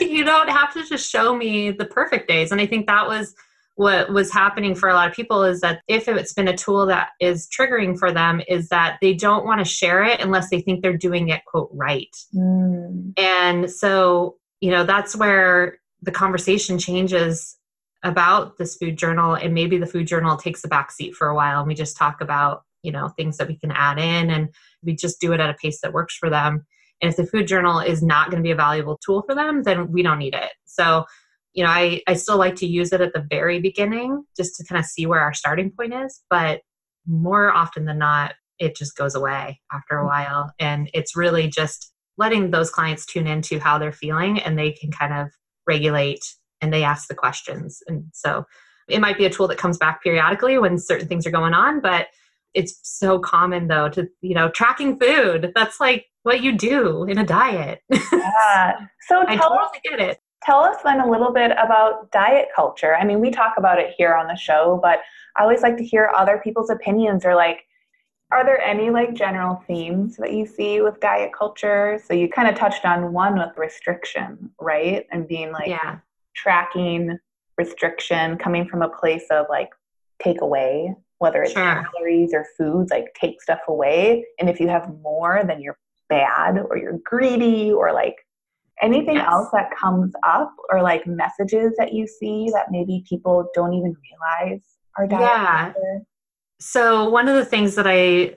[0.00, 2.52] you don't have to just show me the perfect days.
[2.52, 3.34] And I think that was
[3.76, 6.84] what was happening for a lot of people is that if it's been a tool
[6.84, 10.60] that is triggering for them is that they don't want to share it unless they
[10.60, 13.12] think they're doing it quote right mm.
[13.16, 17.56] and so you know that's where the conversation changes
[18.02, 21.34] about this food journal and maybe the food journal takes a back seat for a
[21.34, 24.50] while and we just talk about you know things that we can add in and
[24.82, 26.66] we just do it at a pace that works for them
[27.02, 29.62] and if the food journal is not going to be a valuable tool for them
[29.62, 31.04] then we don't need it so
[31.52, 34.64] you know I, I still like to use it at the very beginning just to
[34.64, 36.60] kind of see where our starting point is but
[37.06, 41.92] more often than not it just goes away after a while and it's really just
[42.18, 45.30] letting those clients tune into how they're feeling and they can kind of
[45.66, 46.22] regulate
[46.60, 47.82] and they ask the questions.
[47.88, 48.44] And so
[48.88, 51.80] it might be a tool that comes back periodically when certain things are going on,
[51.80, 52.08] but
[52.54, 55.52] it's so common though to, you know, tracking food.
[55.54, 57.82] That's like what you do in a diet.
[58.12, 58.86] Yeah.
[59.08, 60.20] So I totally us, get it.
[60.44, 62.94] Tell us then a little bit about diet culture.
[62.94, 65.00] I mean, we talk about it here on the show, but
[65.36, 67.64] I always like to hear other people's opinions or like
[68.32, 72.00] are there any like general themes that you see with diet culture?
[72.06, 75.06] So you kind of touched on one with restriction, right?
[75.10, 75.98] And being like yeah.
[76.34, 77.18] tracking
[77.58, 79.70] restriction coming from a place of like
[80.22, 81.86] take away, whether it's sure.
[81.94, 84.24] calories or foods, like take stuff away.
[84.38, 85.78] And if you have more, then you're
[86.08, 88.16] bad or you're greedy or like
[88.82, 89.28] anything yes.
[89.28, 93.94] else that comes up or like messages that you see that maybe people don't even
[94.10, 94.62] realize
[94.96, 95.98] are diet yeah.
[96.58, 98.36] So one of the things that I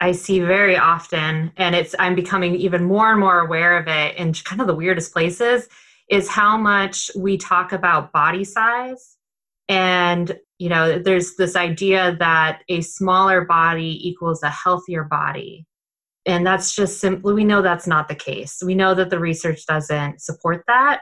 [0.00, 4.16] I see very often, and it's I'm becoming even more and more aware of it
[4.16, 5.68] in kind of the weirdest places,
[6.08, 9.16] is how much we talk about body size.
[9.70, 15.66] And you know, there's this idea that a smaller body equals a healthier body.
[16.26, 18.62] And that's just simply, we know that's not the case.
[18.62, 21.00] We know that the research doesn't support that.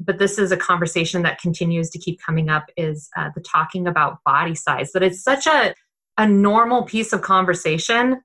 [0.00, 3.86] But this is a conversation that continues to keep coming up is uh, the talking
[3.86, 5.74] about body size, that it's such a
[6.18, 8.20] a normal piece of conversation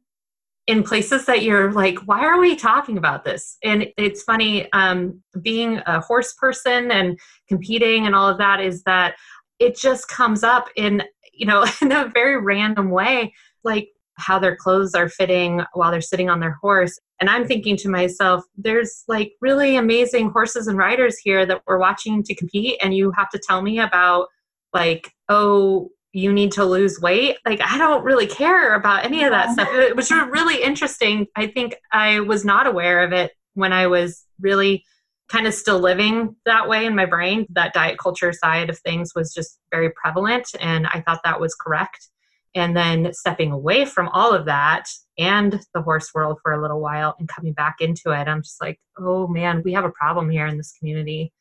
[0.65, 5.22] in places that you're like why are we talking about this and it's funny um,
[5.41, 9.15] being a horse person and competing and all of that is that
[9.63, 14.56] it just comes up in you know in a very random way like how their
[14.56, 19.04] clothes are fitting while they're sitting on their horse and i'm thinking to myself there's
[19.08, 23.30] like really amazing horses and riders here that we're watching to compete and you have
[23.30, 24.28] to tell me about
[24.73, 27.38] like oh you need to lose weight.
[27.43, 31.26] Like, I don't really care about any of that stuff, which was really interesting.
[31.36, 34.86] I think I was not aware of it when I was really
[35.34, 37.48] kind of still living that way in my brain.
[37.50, 41.56] That diet culture side of things was just very prevalent, and I thought that was
[41.56, 42.10] correct.
[42.56, 46.80] And then stepping away from all of that and the horse world for a little
[46.80, 50.30] while and coming back into it, I'm just like, oh man, we have a problem
[50.30, 51.34] here in this community.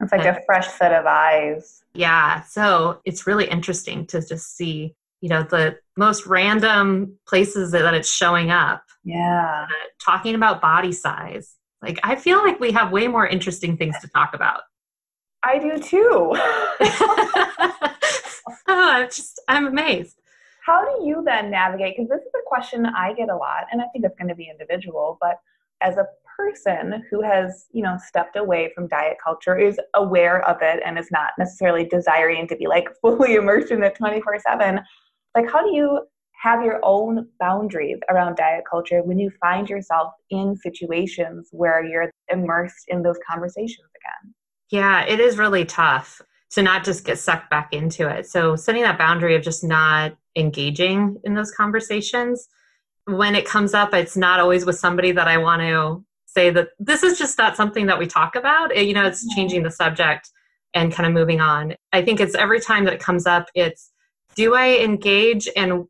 [0.00, 1.82] It's like a fresh set of eyes.
[1.94, 2.42] Yeah.
[2.42, 8.12] So it's really interesting to just see, you know, the most random places that it's
[8.12, 8.82] showing up.
[9.04, 9.66] Yeah.
[9.68, 9.72] Uh,
[10.04, 11.54] talking about body size.
[11.82, 14.62] Like, I feel like we have way more interesting things to talk about.
[15.44, 16.32] I do too.
[18.68, 20.16] oh, I'm just, I'm amazed.
[20.64, 21.96] How do you then navigate?
[21.96, 24.34] Because this is a question I get a lot, and I think it's going to
[24.34, 25.36] be individual, but
[25.80, 30.58] as a person who has, you know, stepped away from diet culture is aware of
[30.60, 34.80] it and is not necessarily desiring to be like fully immersed in it 24 7,
[35.34, 36.00] like how do you
[36.40, 42.10] have your own boundaries around diet culture when you find yourself in situations where you're
[42.28, 44.34] immersed in those conversations again?
[44.70, 48.26] Yeah, it is really tough to not just get sucked back into it.
[48.26, 52.48] So setting that boundary of just not engaging in those conversations
[53.08, 56.68] when it comes up, it's not always with somebody that I want to say that
[56.78, 58.76] this is just not something that we talk about.
[58.76, 59.34] You know, it's mm-hmm.
[59.34, 60.30] changing the subject
[60.74, 61.74] and kind of moving on.
[61.92, 63.90] I think it's every time that it comes up, it's
[64.36, 65.86] do I engage and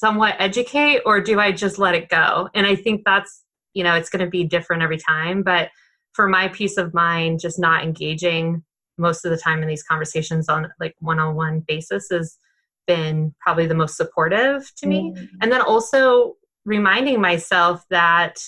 [0.00, 2.48] somewhat educate or do I just let it go?
[2.54, 5.42] And I think that's, you know, it's going to be different every time.
[5.42, 5.68] But
[6.14, 8.64] for my peace of mind, just not engaging
[8.96, 12.38] most of the time in these conversations on like one on one basis has
[12.86, 15.12] been probably the most supportive to me.
[15.12, 15.36] Mm-hmm.
[15.42, 18.42] And then also reminding myself that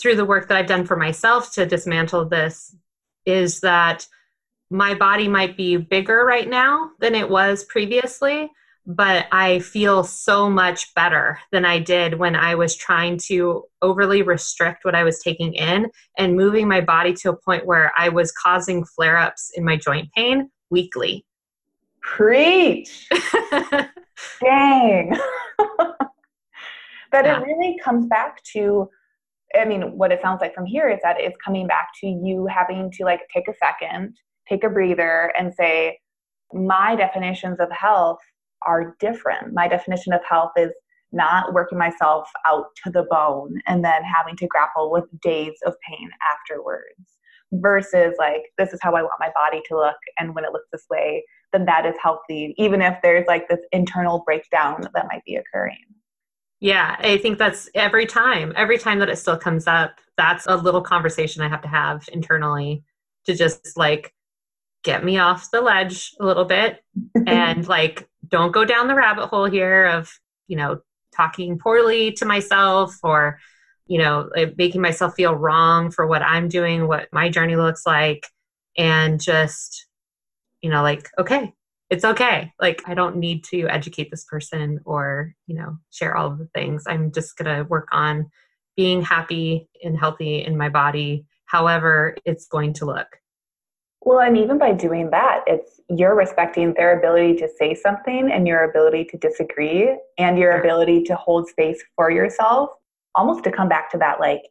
[0.00, 2.74] through the work that I've done for myself to dismantle this
[3.26, 4.06] is that
[4.70, 8.50] my body might be bigger right now than it was previously,
[8.86, 14.22] but I feel so much better than I did when I was trying to overly
[14.22, 18.10] restrict what I was taking in and moving my body to a point where I
[18.10, 21.24] was causing flare ups in my joint pain weekly.
[22.02, 23.08] Preach!
[24.42, 25.18] Dang.
[25.78, 27.40] but yeah.
[27.40, 28.90] it really comes back to
[29.56, 32.46] I mean, what it sounds like from here is that it's coming back to you
[32.46, 34.16] having to like take a second,
[34.48, 36.00] take a breather, and say,
[36.52, 38.18] my definitions of health
[38.66, 39.52] are different.
[39.52, 40.70] My definition of health is
[41.12, 45.74] not working myself out to the bone and then having to grapple with days of
[45.88, 46.94] pain afterwards
[47.52, 50.66] versus like this is how I want my body to look and when it looks
[50.72, 55.24] this way then that is healthy even if there's like this internal breakdown that might
[55.24, 55.78] be occurring.
[56.60, 58.52] Yeah, I think that's every time.
[58.56, 62.08] Every time that it still comes up, that's a little conversation I have to have
[62.12, 62.82] internally
[63.26, 64.14] to just like
[64.84, 66.82] get me off the ledge a little bit
[67.26, 70.12] and like don't go down the rabbit hole here of,
[70.46, 70.80] you know,
[71.14, 73.38] talking poorly to myself or
[73.86, 78.26] you know making myself feel wrong for what i'm doing what my journey looks like
[78.76, 79.86] and just
[80.60, 81.52] you know like okay
[81.90, 82.52] it's okay.
[82.60, 86.48] Like i don't need to educate this person or you know share all of the
[86.54, 86.84] things.
[86.86, 88.30] I'm just going to work on
[88.76, 93.06] being happy and healthy in my body however it's going to look
[94.04, 98.46] well, and even by doing that, it's you're respecting their ability to say something and
[98.46, 102.70] your ability to disagree and your ability to hold space for yourself,
[103.14, 104.42] almost to come back to that like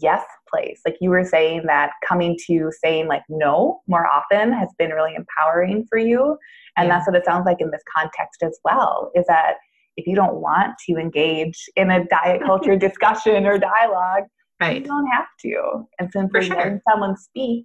[0.00, 0.80] yes place.
[0.86, 5.14] Like you were saying that coming to saying like no more often has been really
[5.14, 6.38] empowering for you.
[6.76, 6.96] And yeah.
[6.96, 9.54] that's what it sounds like in this context as well, is that
[9.96, 14.24] if you don't want to engage in a diet culture discussion or dialogue,
[14.60, 14.80] right.
[14.80, 15.86] you don't have to.
[15.98, 16.56] And simply sure.
[16.56, 17.64] letting someone speak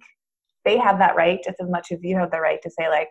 [0.64, 3.08] they have that right just as much as you have the right to say like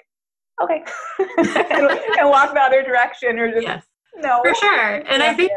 [0.62, 0.84] okay
[1.38, 1.90] and,
[2.20, 3.84] and, walk the other direction or just yes.
[4.18, 4.42] no.
[4.44, 4.96] For sure.
[5.08, 5.52] And i think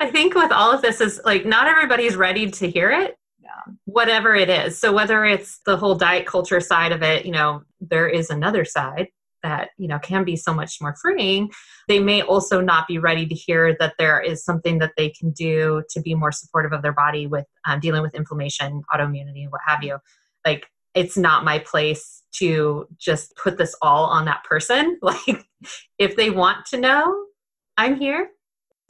[0.00, 3.72] i think with all of this is like not everybody's ready to hear it yeah.
[3.84, 4.78] whatever it is.
[4.78, 8.64] So whether it's the whole diet culture side of it you know there is another
[8.64, 9.08] side
[9.42, 11.50] that you know can be so much more freeing.
[11.88, 15.30] They may also not be ready to hear that there is something that they can
[15.30, 19.60] do to be more supportive of their body with um, dealing with inflammation autoimmunity what
[19.64, 19.98] have you.
[20.44, 20.66] Like
[20.96, 24.98] it's not my place to just put this all on that person.
[25.06, 25.46] Like,
[25.98, 27.26] if they want to know,
[27.76, 28.30] I'm here.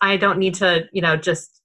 [0.00, 1.62] I don't need to, you know, just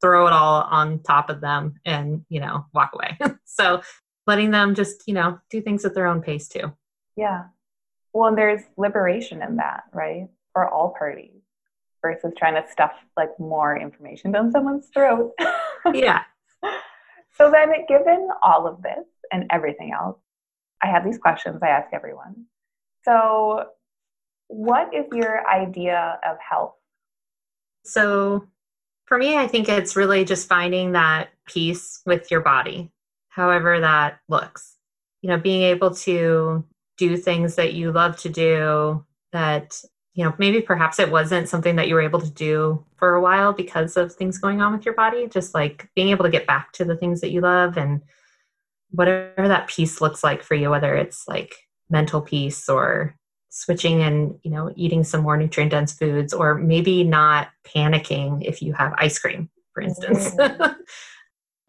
[0.00, 3.18] throw it all on top of them and, you know, walk away.
[3.44, 3.82] so
[4.26, 6.72] letting them just, you know, do things at their own pace too.
[7.16, 7.44] Yeah.
[8.12, 10.28] Well, and there's liberation in that, right?
[10.52, 11.42] For all parties
[12.02, 15.32] versus trying to stuff like more information down someone's throat.
[15.92, 16.22] yeah.
[17.36, 20.18] So then, given all of this, and everything else.
[20.82, 22.46] I have these questions I ask everyone.
[23.04, 23.66] So,
[24.48, 26.74] what is your idea of health?
[27.84, 28.46] So,
[29.06, 32.90] for me, I think it's really just finding that peace with your body,
[33.28, 34.74] however that looks.
[35.22, 36.64] You know, being able to
[36.96, 39.80] do things that you love to do that
[40.14, 43.20] you know maybe perhaps it wasn't something that you were able to do for a
[43.20, 46.46] while because of things going on with your body just like being able to get
[46.46, 48.02] back to the things that you love and
[48.90, 51.54] whatever that peace looks like for you, whether it's like
[51.90, 53.16] mental peace or
[53.56, 58.60] switching and you know eating some more nutrient dense foods or maybe not panicking if
[58.60, 60.72] you have ice cream for instance mm-hmm.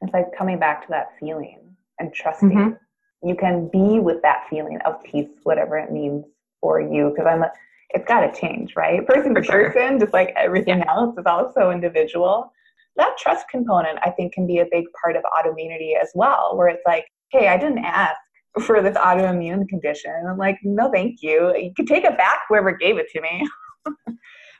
[0.01, 1.59] it's like coming back to that feeling
[1.99, 3.27] and trusting mm-hmm.
[3.27, 6.25] you can be with that feeling of peace whatever it means
[6.59, 7.51] for you because i'm a,
[7.91, 9.71] it's got to change right person for to sure.
[9.71, 10.91] person just like everything yeah.
[10.91, 12.51] else is also individual
[12.97, 16.67] that trust component i think can be a big part of autoimmunity as well where
[16.67, 18.17] it's like hey i didn't ask
[18.61, 20.11] for this autoimmune condition.
[20.27, 21.55] I'm like no thank you.
[21.55, 23.47] You can take it back whoever gave it to me.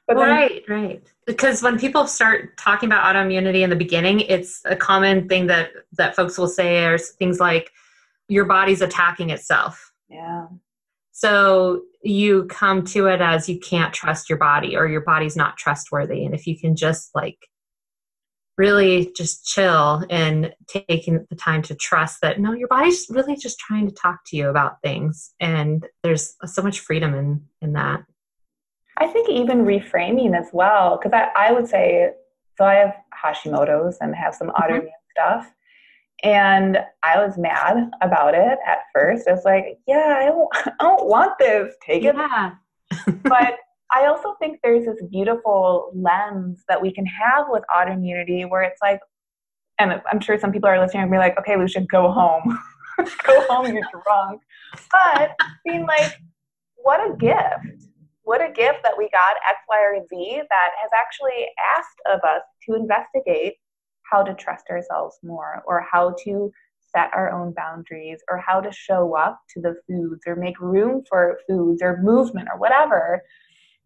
[0.10, 1.04] But then, right right.
[1.26, 5.72] Because when people start talking about autoimmunity in the beginning it's a common thing that
[5.98, 7.72] that folks will say are things like
[8.30, 9.92] your body's attacking itself.
[10.08, 10.48] Yeah.
[11.12, 15.58] So you come to it as you can't trust your body or your body's not
[15.58, 16.24] trustworthy.
[16.24, 17.50] And if you can just like
[18.58, 23.60] really just chill and taking the time to trust that no your body's really just
[23.60, 28.04] trying to talk to you about things and there's so much freedom in in that
[28.98, 32.12] i think even reframing as well because I, I would say
[32.58, 34.74] so i have hashimoto's and have some mm-hmm.
[34.74, 35.52] autoimmune stuff
[36.24, 40.84] and i was mad about it at first i was like yeah i don't, I
[40.84, 42.52] don't want this take yeah.
[42.52, 43.58] it but
[43.94, 48.82] I also think there's this beautiful lens that we can have with autoimmunity where it's
[48.82, 49.00] like,
[49.80, 52.60] and I'm sure some people are listening and be like, okay, should go home.
[53.24, 54.42] go home, you're drunk.
[54.92, 55.36] But
[55.66, 56.14] being like,
[56.76, 57.88] what a gift.
[58.24, 61.46] What a gift that we got X, Y, or Z that has actually
[61.78, 63.56] asked of us to investigate
[64.12, 66.52] how to trust ourselves more or how to
[66.94, 71.04] set our own boundaries or how to show up to the foods or make room
[71.08, 73.22] for foods or movement or whatever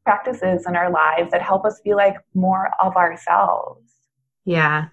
[0.03, 3.91] practices in our lives that help us feel like more of ourselves.
[4.45, 4.87] Yeah.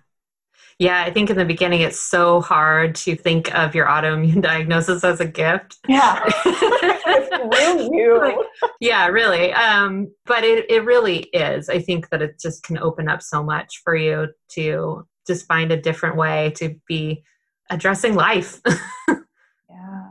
[0.79, 5.03] Yeah, I think in the beginning it's so hard to think of your autoimmune diagnosis
[5.03, 5.77] as a gift.
[5.89, 6.23] Yeah.
[6.45, 8.19] it's you.
[8.21, 8.37] Like,
[8.81, 9.53] yeah, really.
[9.53, 11.69] Um, but it, it really is.
[11.69, 15.73] I think that it just can open up so much for you to just find
[15.73, 17.25] a different way to be
[17.71, 18.61] addressing life.
[19.09, 20.11] yeah.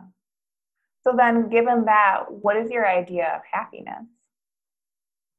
[1.04, 4.06] So then, given that, what is your idea of happiness?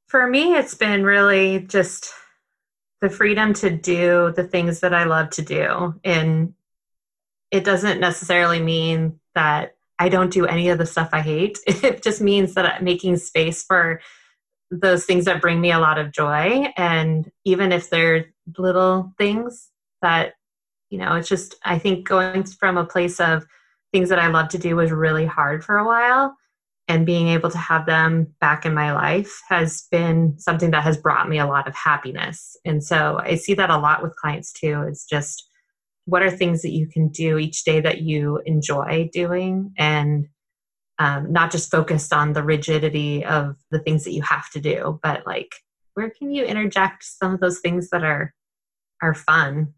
[0.09, 2.13] For me, it's been really just
[3.01, 5.95] the freedom to do the things that I love to do.
[6.03, 6.55] And
[7.51, 11.59] it doesn't necessarily mean that I don't do any of the stuff I hate.
[11.67, 14.01] It just means that I'm making space for
[14.71, 16.73] those things that bring me a lot of joy.
[16.77, 19.69] And even if they're little things
[20.03, 20.35] that,
[20.91, 23.47] you know, it's just, I think going from a place of
[23.93, 26.35] things that I love to do was really hard for a while.
[26.89, 30.97] And being able to have them back in my life has been something that has
[30.97, 32.57] brought me a lot of happiness.
[32.65, 34.85] And so I see that a lot with clients too.
[34.89, 35.49] It's just,
[36.09, 40.27] what are things that you can do each day that you enjoy doing and
[40.99, 44.99] um, not just focused on the rigidity of the things that you have to do
[45.03, 45.55] but like
[45.95, 48.35] where can you interject some of those things that are
[49.03, 49.75] are fun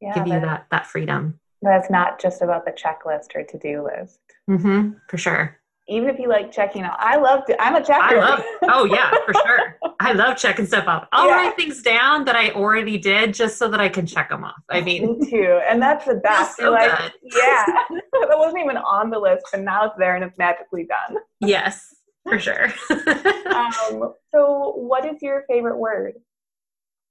[0.00, 4.18] yeah, give you that that freedom that's not just about the checklist or to-do list
[4.48, 6.96] mm-hmm, for sure even if you like checking out.
[6.98, 8.00] I love to, I'm a checker.
[8.00, 9.78] I love, oh yeah, for sure.
[10.00, 11.06] I love checking stuff off.
[11.12, 11.36] I'll yeah.
[11.36, 14.60] write things down that I already did just so that I can check them off.
[14.68, 15.60] I mean, me too.
[15.68, 16.56] And that's the best.
[16.56, 17.12] So like, good.
[17.22, 21.18] yeah, that wasn't even on the list, but now it's there and it's magically done.
[21.40, 22.64] Yes, for sure.
[23.54, 26.14] um, so, what is your favorite word?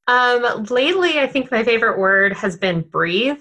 [0.08, 3.40] Um, lately, I think my favorite word has been breathe.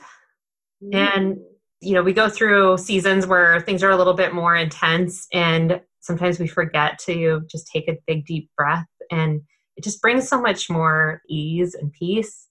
[0.82, 0.95] Mm.
[0.95, 1.39] And
[1.85, 5.80] you know, we go through seasons where things are a little bit more intense and
[6.01, 9.41] sometimes we forget to just take a big deep breath and
[9.76, 12.49] it just brings so much more ease and peace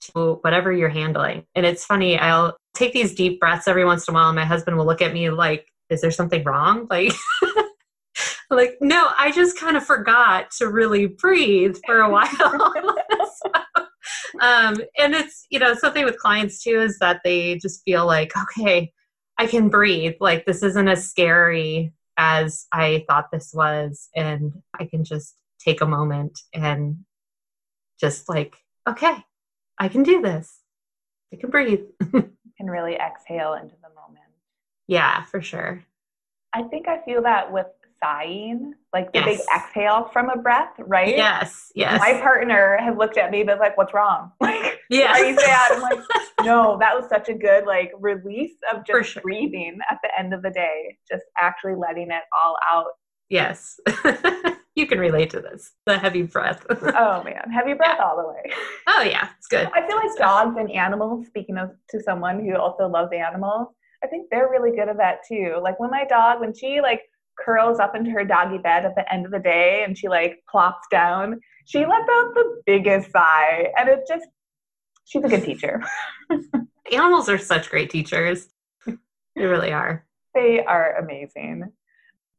[0.00, 1.44] to whatever you're handling.
[1.54, 4.44] And it's funny, I'll take these deep breaths every once in a while and my
[4.44, 6.88] husband will look at me like, is there something wrong?
[6.90, 7.12] Like
[8.52, 12.28] like, no, I just kind of forgot to really breathe for a while.
[14.40, 18.32] Um, and it's you know something with clients too is that they just feel like
[18.36, 18.92] okay
[19.38, 20.14] i can breathe.
[20.20, 24.08] Like this isn't as scary as i thought this was.
[24.16, 26.98] And i can just take a moment and
[28.00, 28.56] just like
[28.88, 29.16] okay
[29.78, 30.60] i can do this.
[31.32, 31.84] I can breathe.
[32.58, 34.30] Can really exhale into the moment.
[34.86, 35.82] Yeah for sure.
[36.52, 37.66] I think i feel that with
[38.02, 39.38] sighing, like the yes.
[39.38, 41.08] big exhale from a breath, right?
[41.08, 42.00] Yes, yes.
[42.00, 44.32] My partner has looked at me and been like, "What's wrong?
[44.40, 45.98] Like, yeah, are you sad?" I'm like,
[46.42, 49.22] "No, that was such a good like release of just sure.
[49.22, 52.92] breathing at the end of the day, just actually letting it all out."
[53.30, 53.80] Yes.
[54.74, 55.72] you can relate to this.
[55.86, 56.64] The heavy breath.
[56.70, 58.54] oh man, heavy breath all the way.
[58.88, 59.68] Oh yeah, it's good.
[59.72, 61.26] I feel like dogs and animals.
[61.28, 63.68] Speaking of to someone who also loves animals,
[64.02, 65.60] I think they're really good at that too.
[65.62, 67.02] Like when my dog, when she like
[67.38, 70.42] curls up into her doggy bed at the end of the day and she like
[70.50, 73.68] plops down, she lets out the biggest sigh.
[73.78, 74.26] And it just,
[75.04, 75.82] she's a good teacher.
[76.92, 78.48] Animals are such great teachers.
[78.86, 80.04] They really are.
[80.34, 81.72] They are amazing.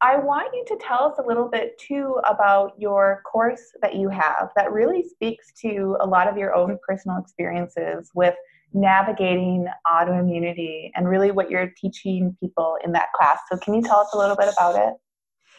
[0.00, 4.10] I want you to tell us a little bit too about your course that you
[4.10, 8.34] have that really speaks to a lot of your own personal experiences with
[8.74, 13.38] navigating autoimmunity and really what you're teaching people in that class.
[13.50, 14.94] So, can you tell us a little bit about it?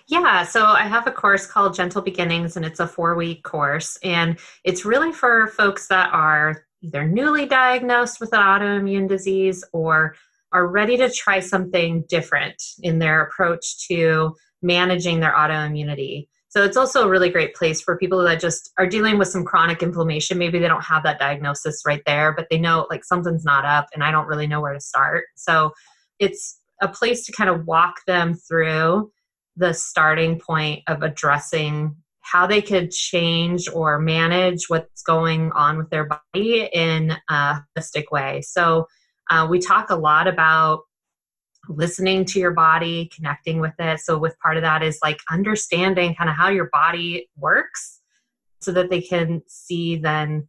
[0.07, 3.97] Yeah, so I have a course called Gentle Beginnings, and it's a four week course.
[4.03, 10.15] And it's really for folks that are either newly diagnosed with an autoimmune disease or
[10.51, 16.27] are ready to try something different in their approach to managing their autoimmunity.
[16.55, 19.43] So it's also a really great place for people that just are dealing with some
[19.43, 20.37] chronic inflammation.
[20.37, 23.87] Maybe they don't have that diagnosis right there, but they know like something's not up
[23.93, 25.25] and I don't really know where to start.
[25.35, 25.73] So
[26.17, 29.11] it's a place to kind of walk them through
[29.57, 35.89] the starting point of addressing how they could change or manage what's going on with
[35.89, 38.41] their body in a holistic way.
[38.43, 38.87] So
[39.29, 40.83] uh, we talk a lot about
[41.69, 43.99] listening to your body, connecting with it.
[43.99, 48.01] So, with part of that is like understanding kind of how your body works
[48.59, 50.47] so that they can see then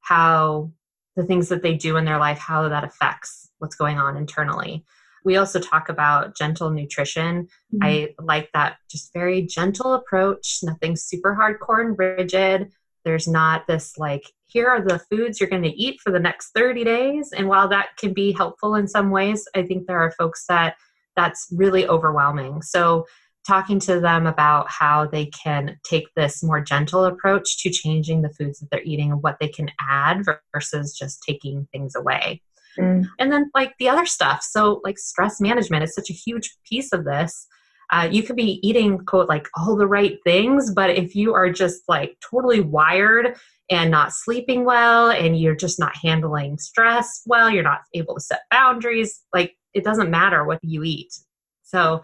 [0.00, 0.70] how
[1.16, 4.84] the things that they do in their life, how that affects what's going on internally.
[5.24, 7.48] We also talk about gentle nutrition.
[7.72, 7.82] Mm-hmm.
[7.82, 12.72] I like that just very gentle approach, nothing super hardcore and rigid.
[13.04, 16.50] There's not this like here are the foods you're going to eat for the next
[16.54, 17.32] 30 days.
[17.32, 20.76] And while that can be helpful in some ways, I think there are folks that
[21.16, 22.62] that's really overwhelming.
[22.62, 23.06] So,
[23.44, 28.30] talking to them about how they can take this more gentle approach to changing the
[28.30, 30.22] foods that they're eating and what they can add
[30.54, 32.40] versus just taking things away.
[32.78, 33.08] Mm.
[33.18, 36.92] And then, like the other stuff, so like stress management is such a huge piece
[36.92, 37.46] of this.
[37.92, 41.50] Uh, you could be eating quote like all the right things but if you are
[41.50, 43.36] just like totally wired
[43.70, 48.20] and not sleeping well and you're just not handling stress well you're not able to
[48.20, 51.14] set boundaries like it doesn't matter what you eat.
[51.62, 52.02] So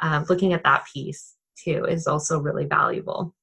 [0.00, 3.34] uh, looking at that piece too is also really valuable.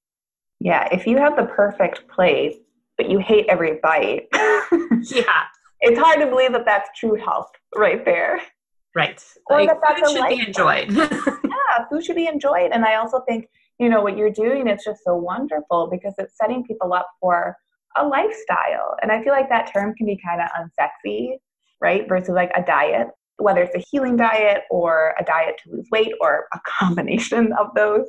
[0.60, 2.64] Yeah if you have the perfect plate
[2.98, 5.46] but you hate every bite yeah.
[5.82, 8.42] it's hard to believe that that's true health right there.
[8.94, 9.24] Right.
[9.50, 11.40] Or like, that that's food should be enjoyed
[11.90, 12.72] food should be enjoyed.
[12.72, 13.48] And I also think,
[13.80, 17.56] you know, what you're doing is just so wonderful because it's setting people up for
[17.98, 18.96] a lifestyle.
[19.02, 21.34] And I feel like that term can be kind of unsexy,
[21.82, 22.08] right?
[22.08, 23.08] Versus like a diet,
[23.38, 27.68] whether it's a healing diet or a diet to lose weight or a combination of
[27.76, 28.06] those.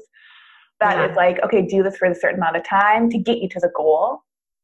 [0.81, 1.11] That Yeah.
[1.11, 3.61] is like, okay, do this for a certain amount of time to get you to
[3.61, 4.19] the goal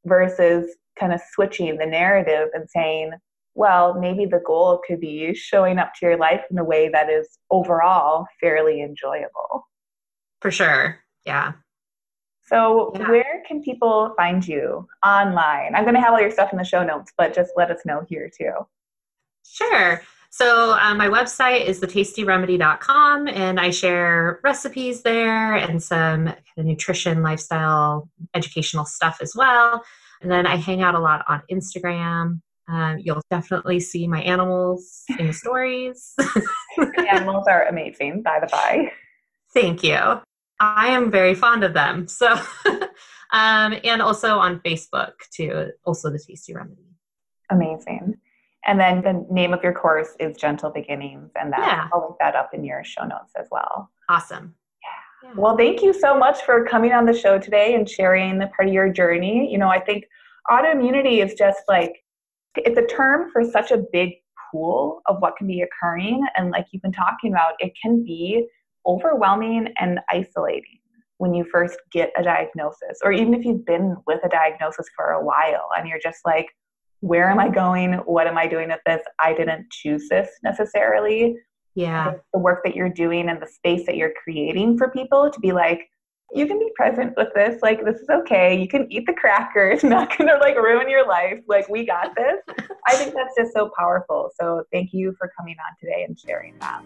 [0.04, 0.66] versus
[0.98, 3.12] kind of switching the narrative and saying,
[3.58, 7.10] well, maybe the goal could be showing up to your life in a way that
[7.10, 9.66] is overall fairly enjoyable.
[10.40, 10.84] for sure
[11.26, 11.52] yeah
[12.50, 13.08] So, Yeah.
[13.10, 15.74] where can people find you online?
[15.74, 17.80] I'm going to have all your stuff in the show notes, but just let us
[17.84, 18.54] know here too.
[19.44, 20.00] Sure.
[20.30, 26.64] So um, my website is thetastyremedy.com and I share recipes there and some kind of
[26.66, 29.82] nutrition, lifestyle, educational stuff as well.
[30.22, 32.40] And then I hang out a lot on Instagram.
[32.68, 36.14] Um, you'll definitely see my animals in the stories.
[37.08, 38.92] Animals are amazing, by the by.
[39.54, 40.20] Thank you.
[40.60, 42.08] I am very fond of them.
[42.08, 42.32] So,
[43.32, 46.82] um, and also on Facebook too, also the Tasty Remedy.
[47.50, 48.16] Amazing.
[48.66, 51.88] And then the name of your course is Gentle Beginnings, and that Yeah.
[51.92, 53.90] I'll link that up in your show notes as well.
[54.10, 54.54] Awesome.
[55.22, 55.30] Yeah.
[55.36, 58.68] Well, thank you so much for coming on the show today and sharing the part
[58.68, 59.50] of your journey.
[59.50, 60.04] You know, I think
[60.50, 62.04] autoimmunity is just like
[62.56, 64.10] it's a term for such a big
[64.50, 68.46] pool of what can be occurring and like you've been talking about, it can be
[68.86, 70.78] overwhelming and isolating
[71.18, 75.12] when you first get a diagnosis or even if you've been with a diagnosis for
[75.12, 76.46] a while and you're just like
[77.00, 77.92] where am I going?
[77.92, 79.00] What am I doing with this?
[79.20, 81.36] I didn't choose this necessarily
[81.76, 82.14] Yeah.
[82.32, 85.52] the work that you're doing and the space that you're creating for people to be
[85.52, 85.88] like
[86.34, 89.68] you can be present with this like this is okay you can eat the cracker
[89.70, 92.36] it's not going to like ruin your life like we got this
[92.86, 96.54] i think that's just so powerful so thank you for coming on today and sharing
[96.58, 96.82] that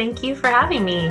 [0.00, 1.08] Thank you for having me.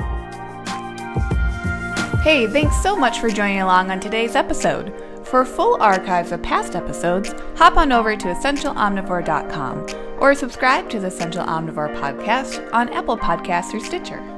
[2.23, 4.91] Hey, thanks so much for joining along on today's episode.
[5.23, 9.85] For full archives of past episodes, hop on over to essentialomnivore.com
[10.19, 14.28] or subscribe to the Essential Omnivore podcast on Apple Podcasts or Stitcher.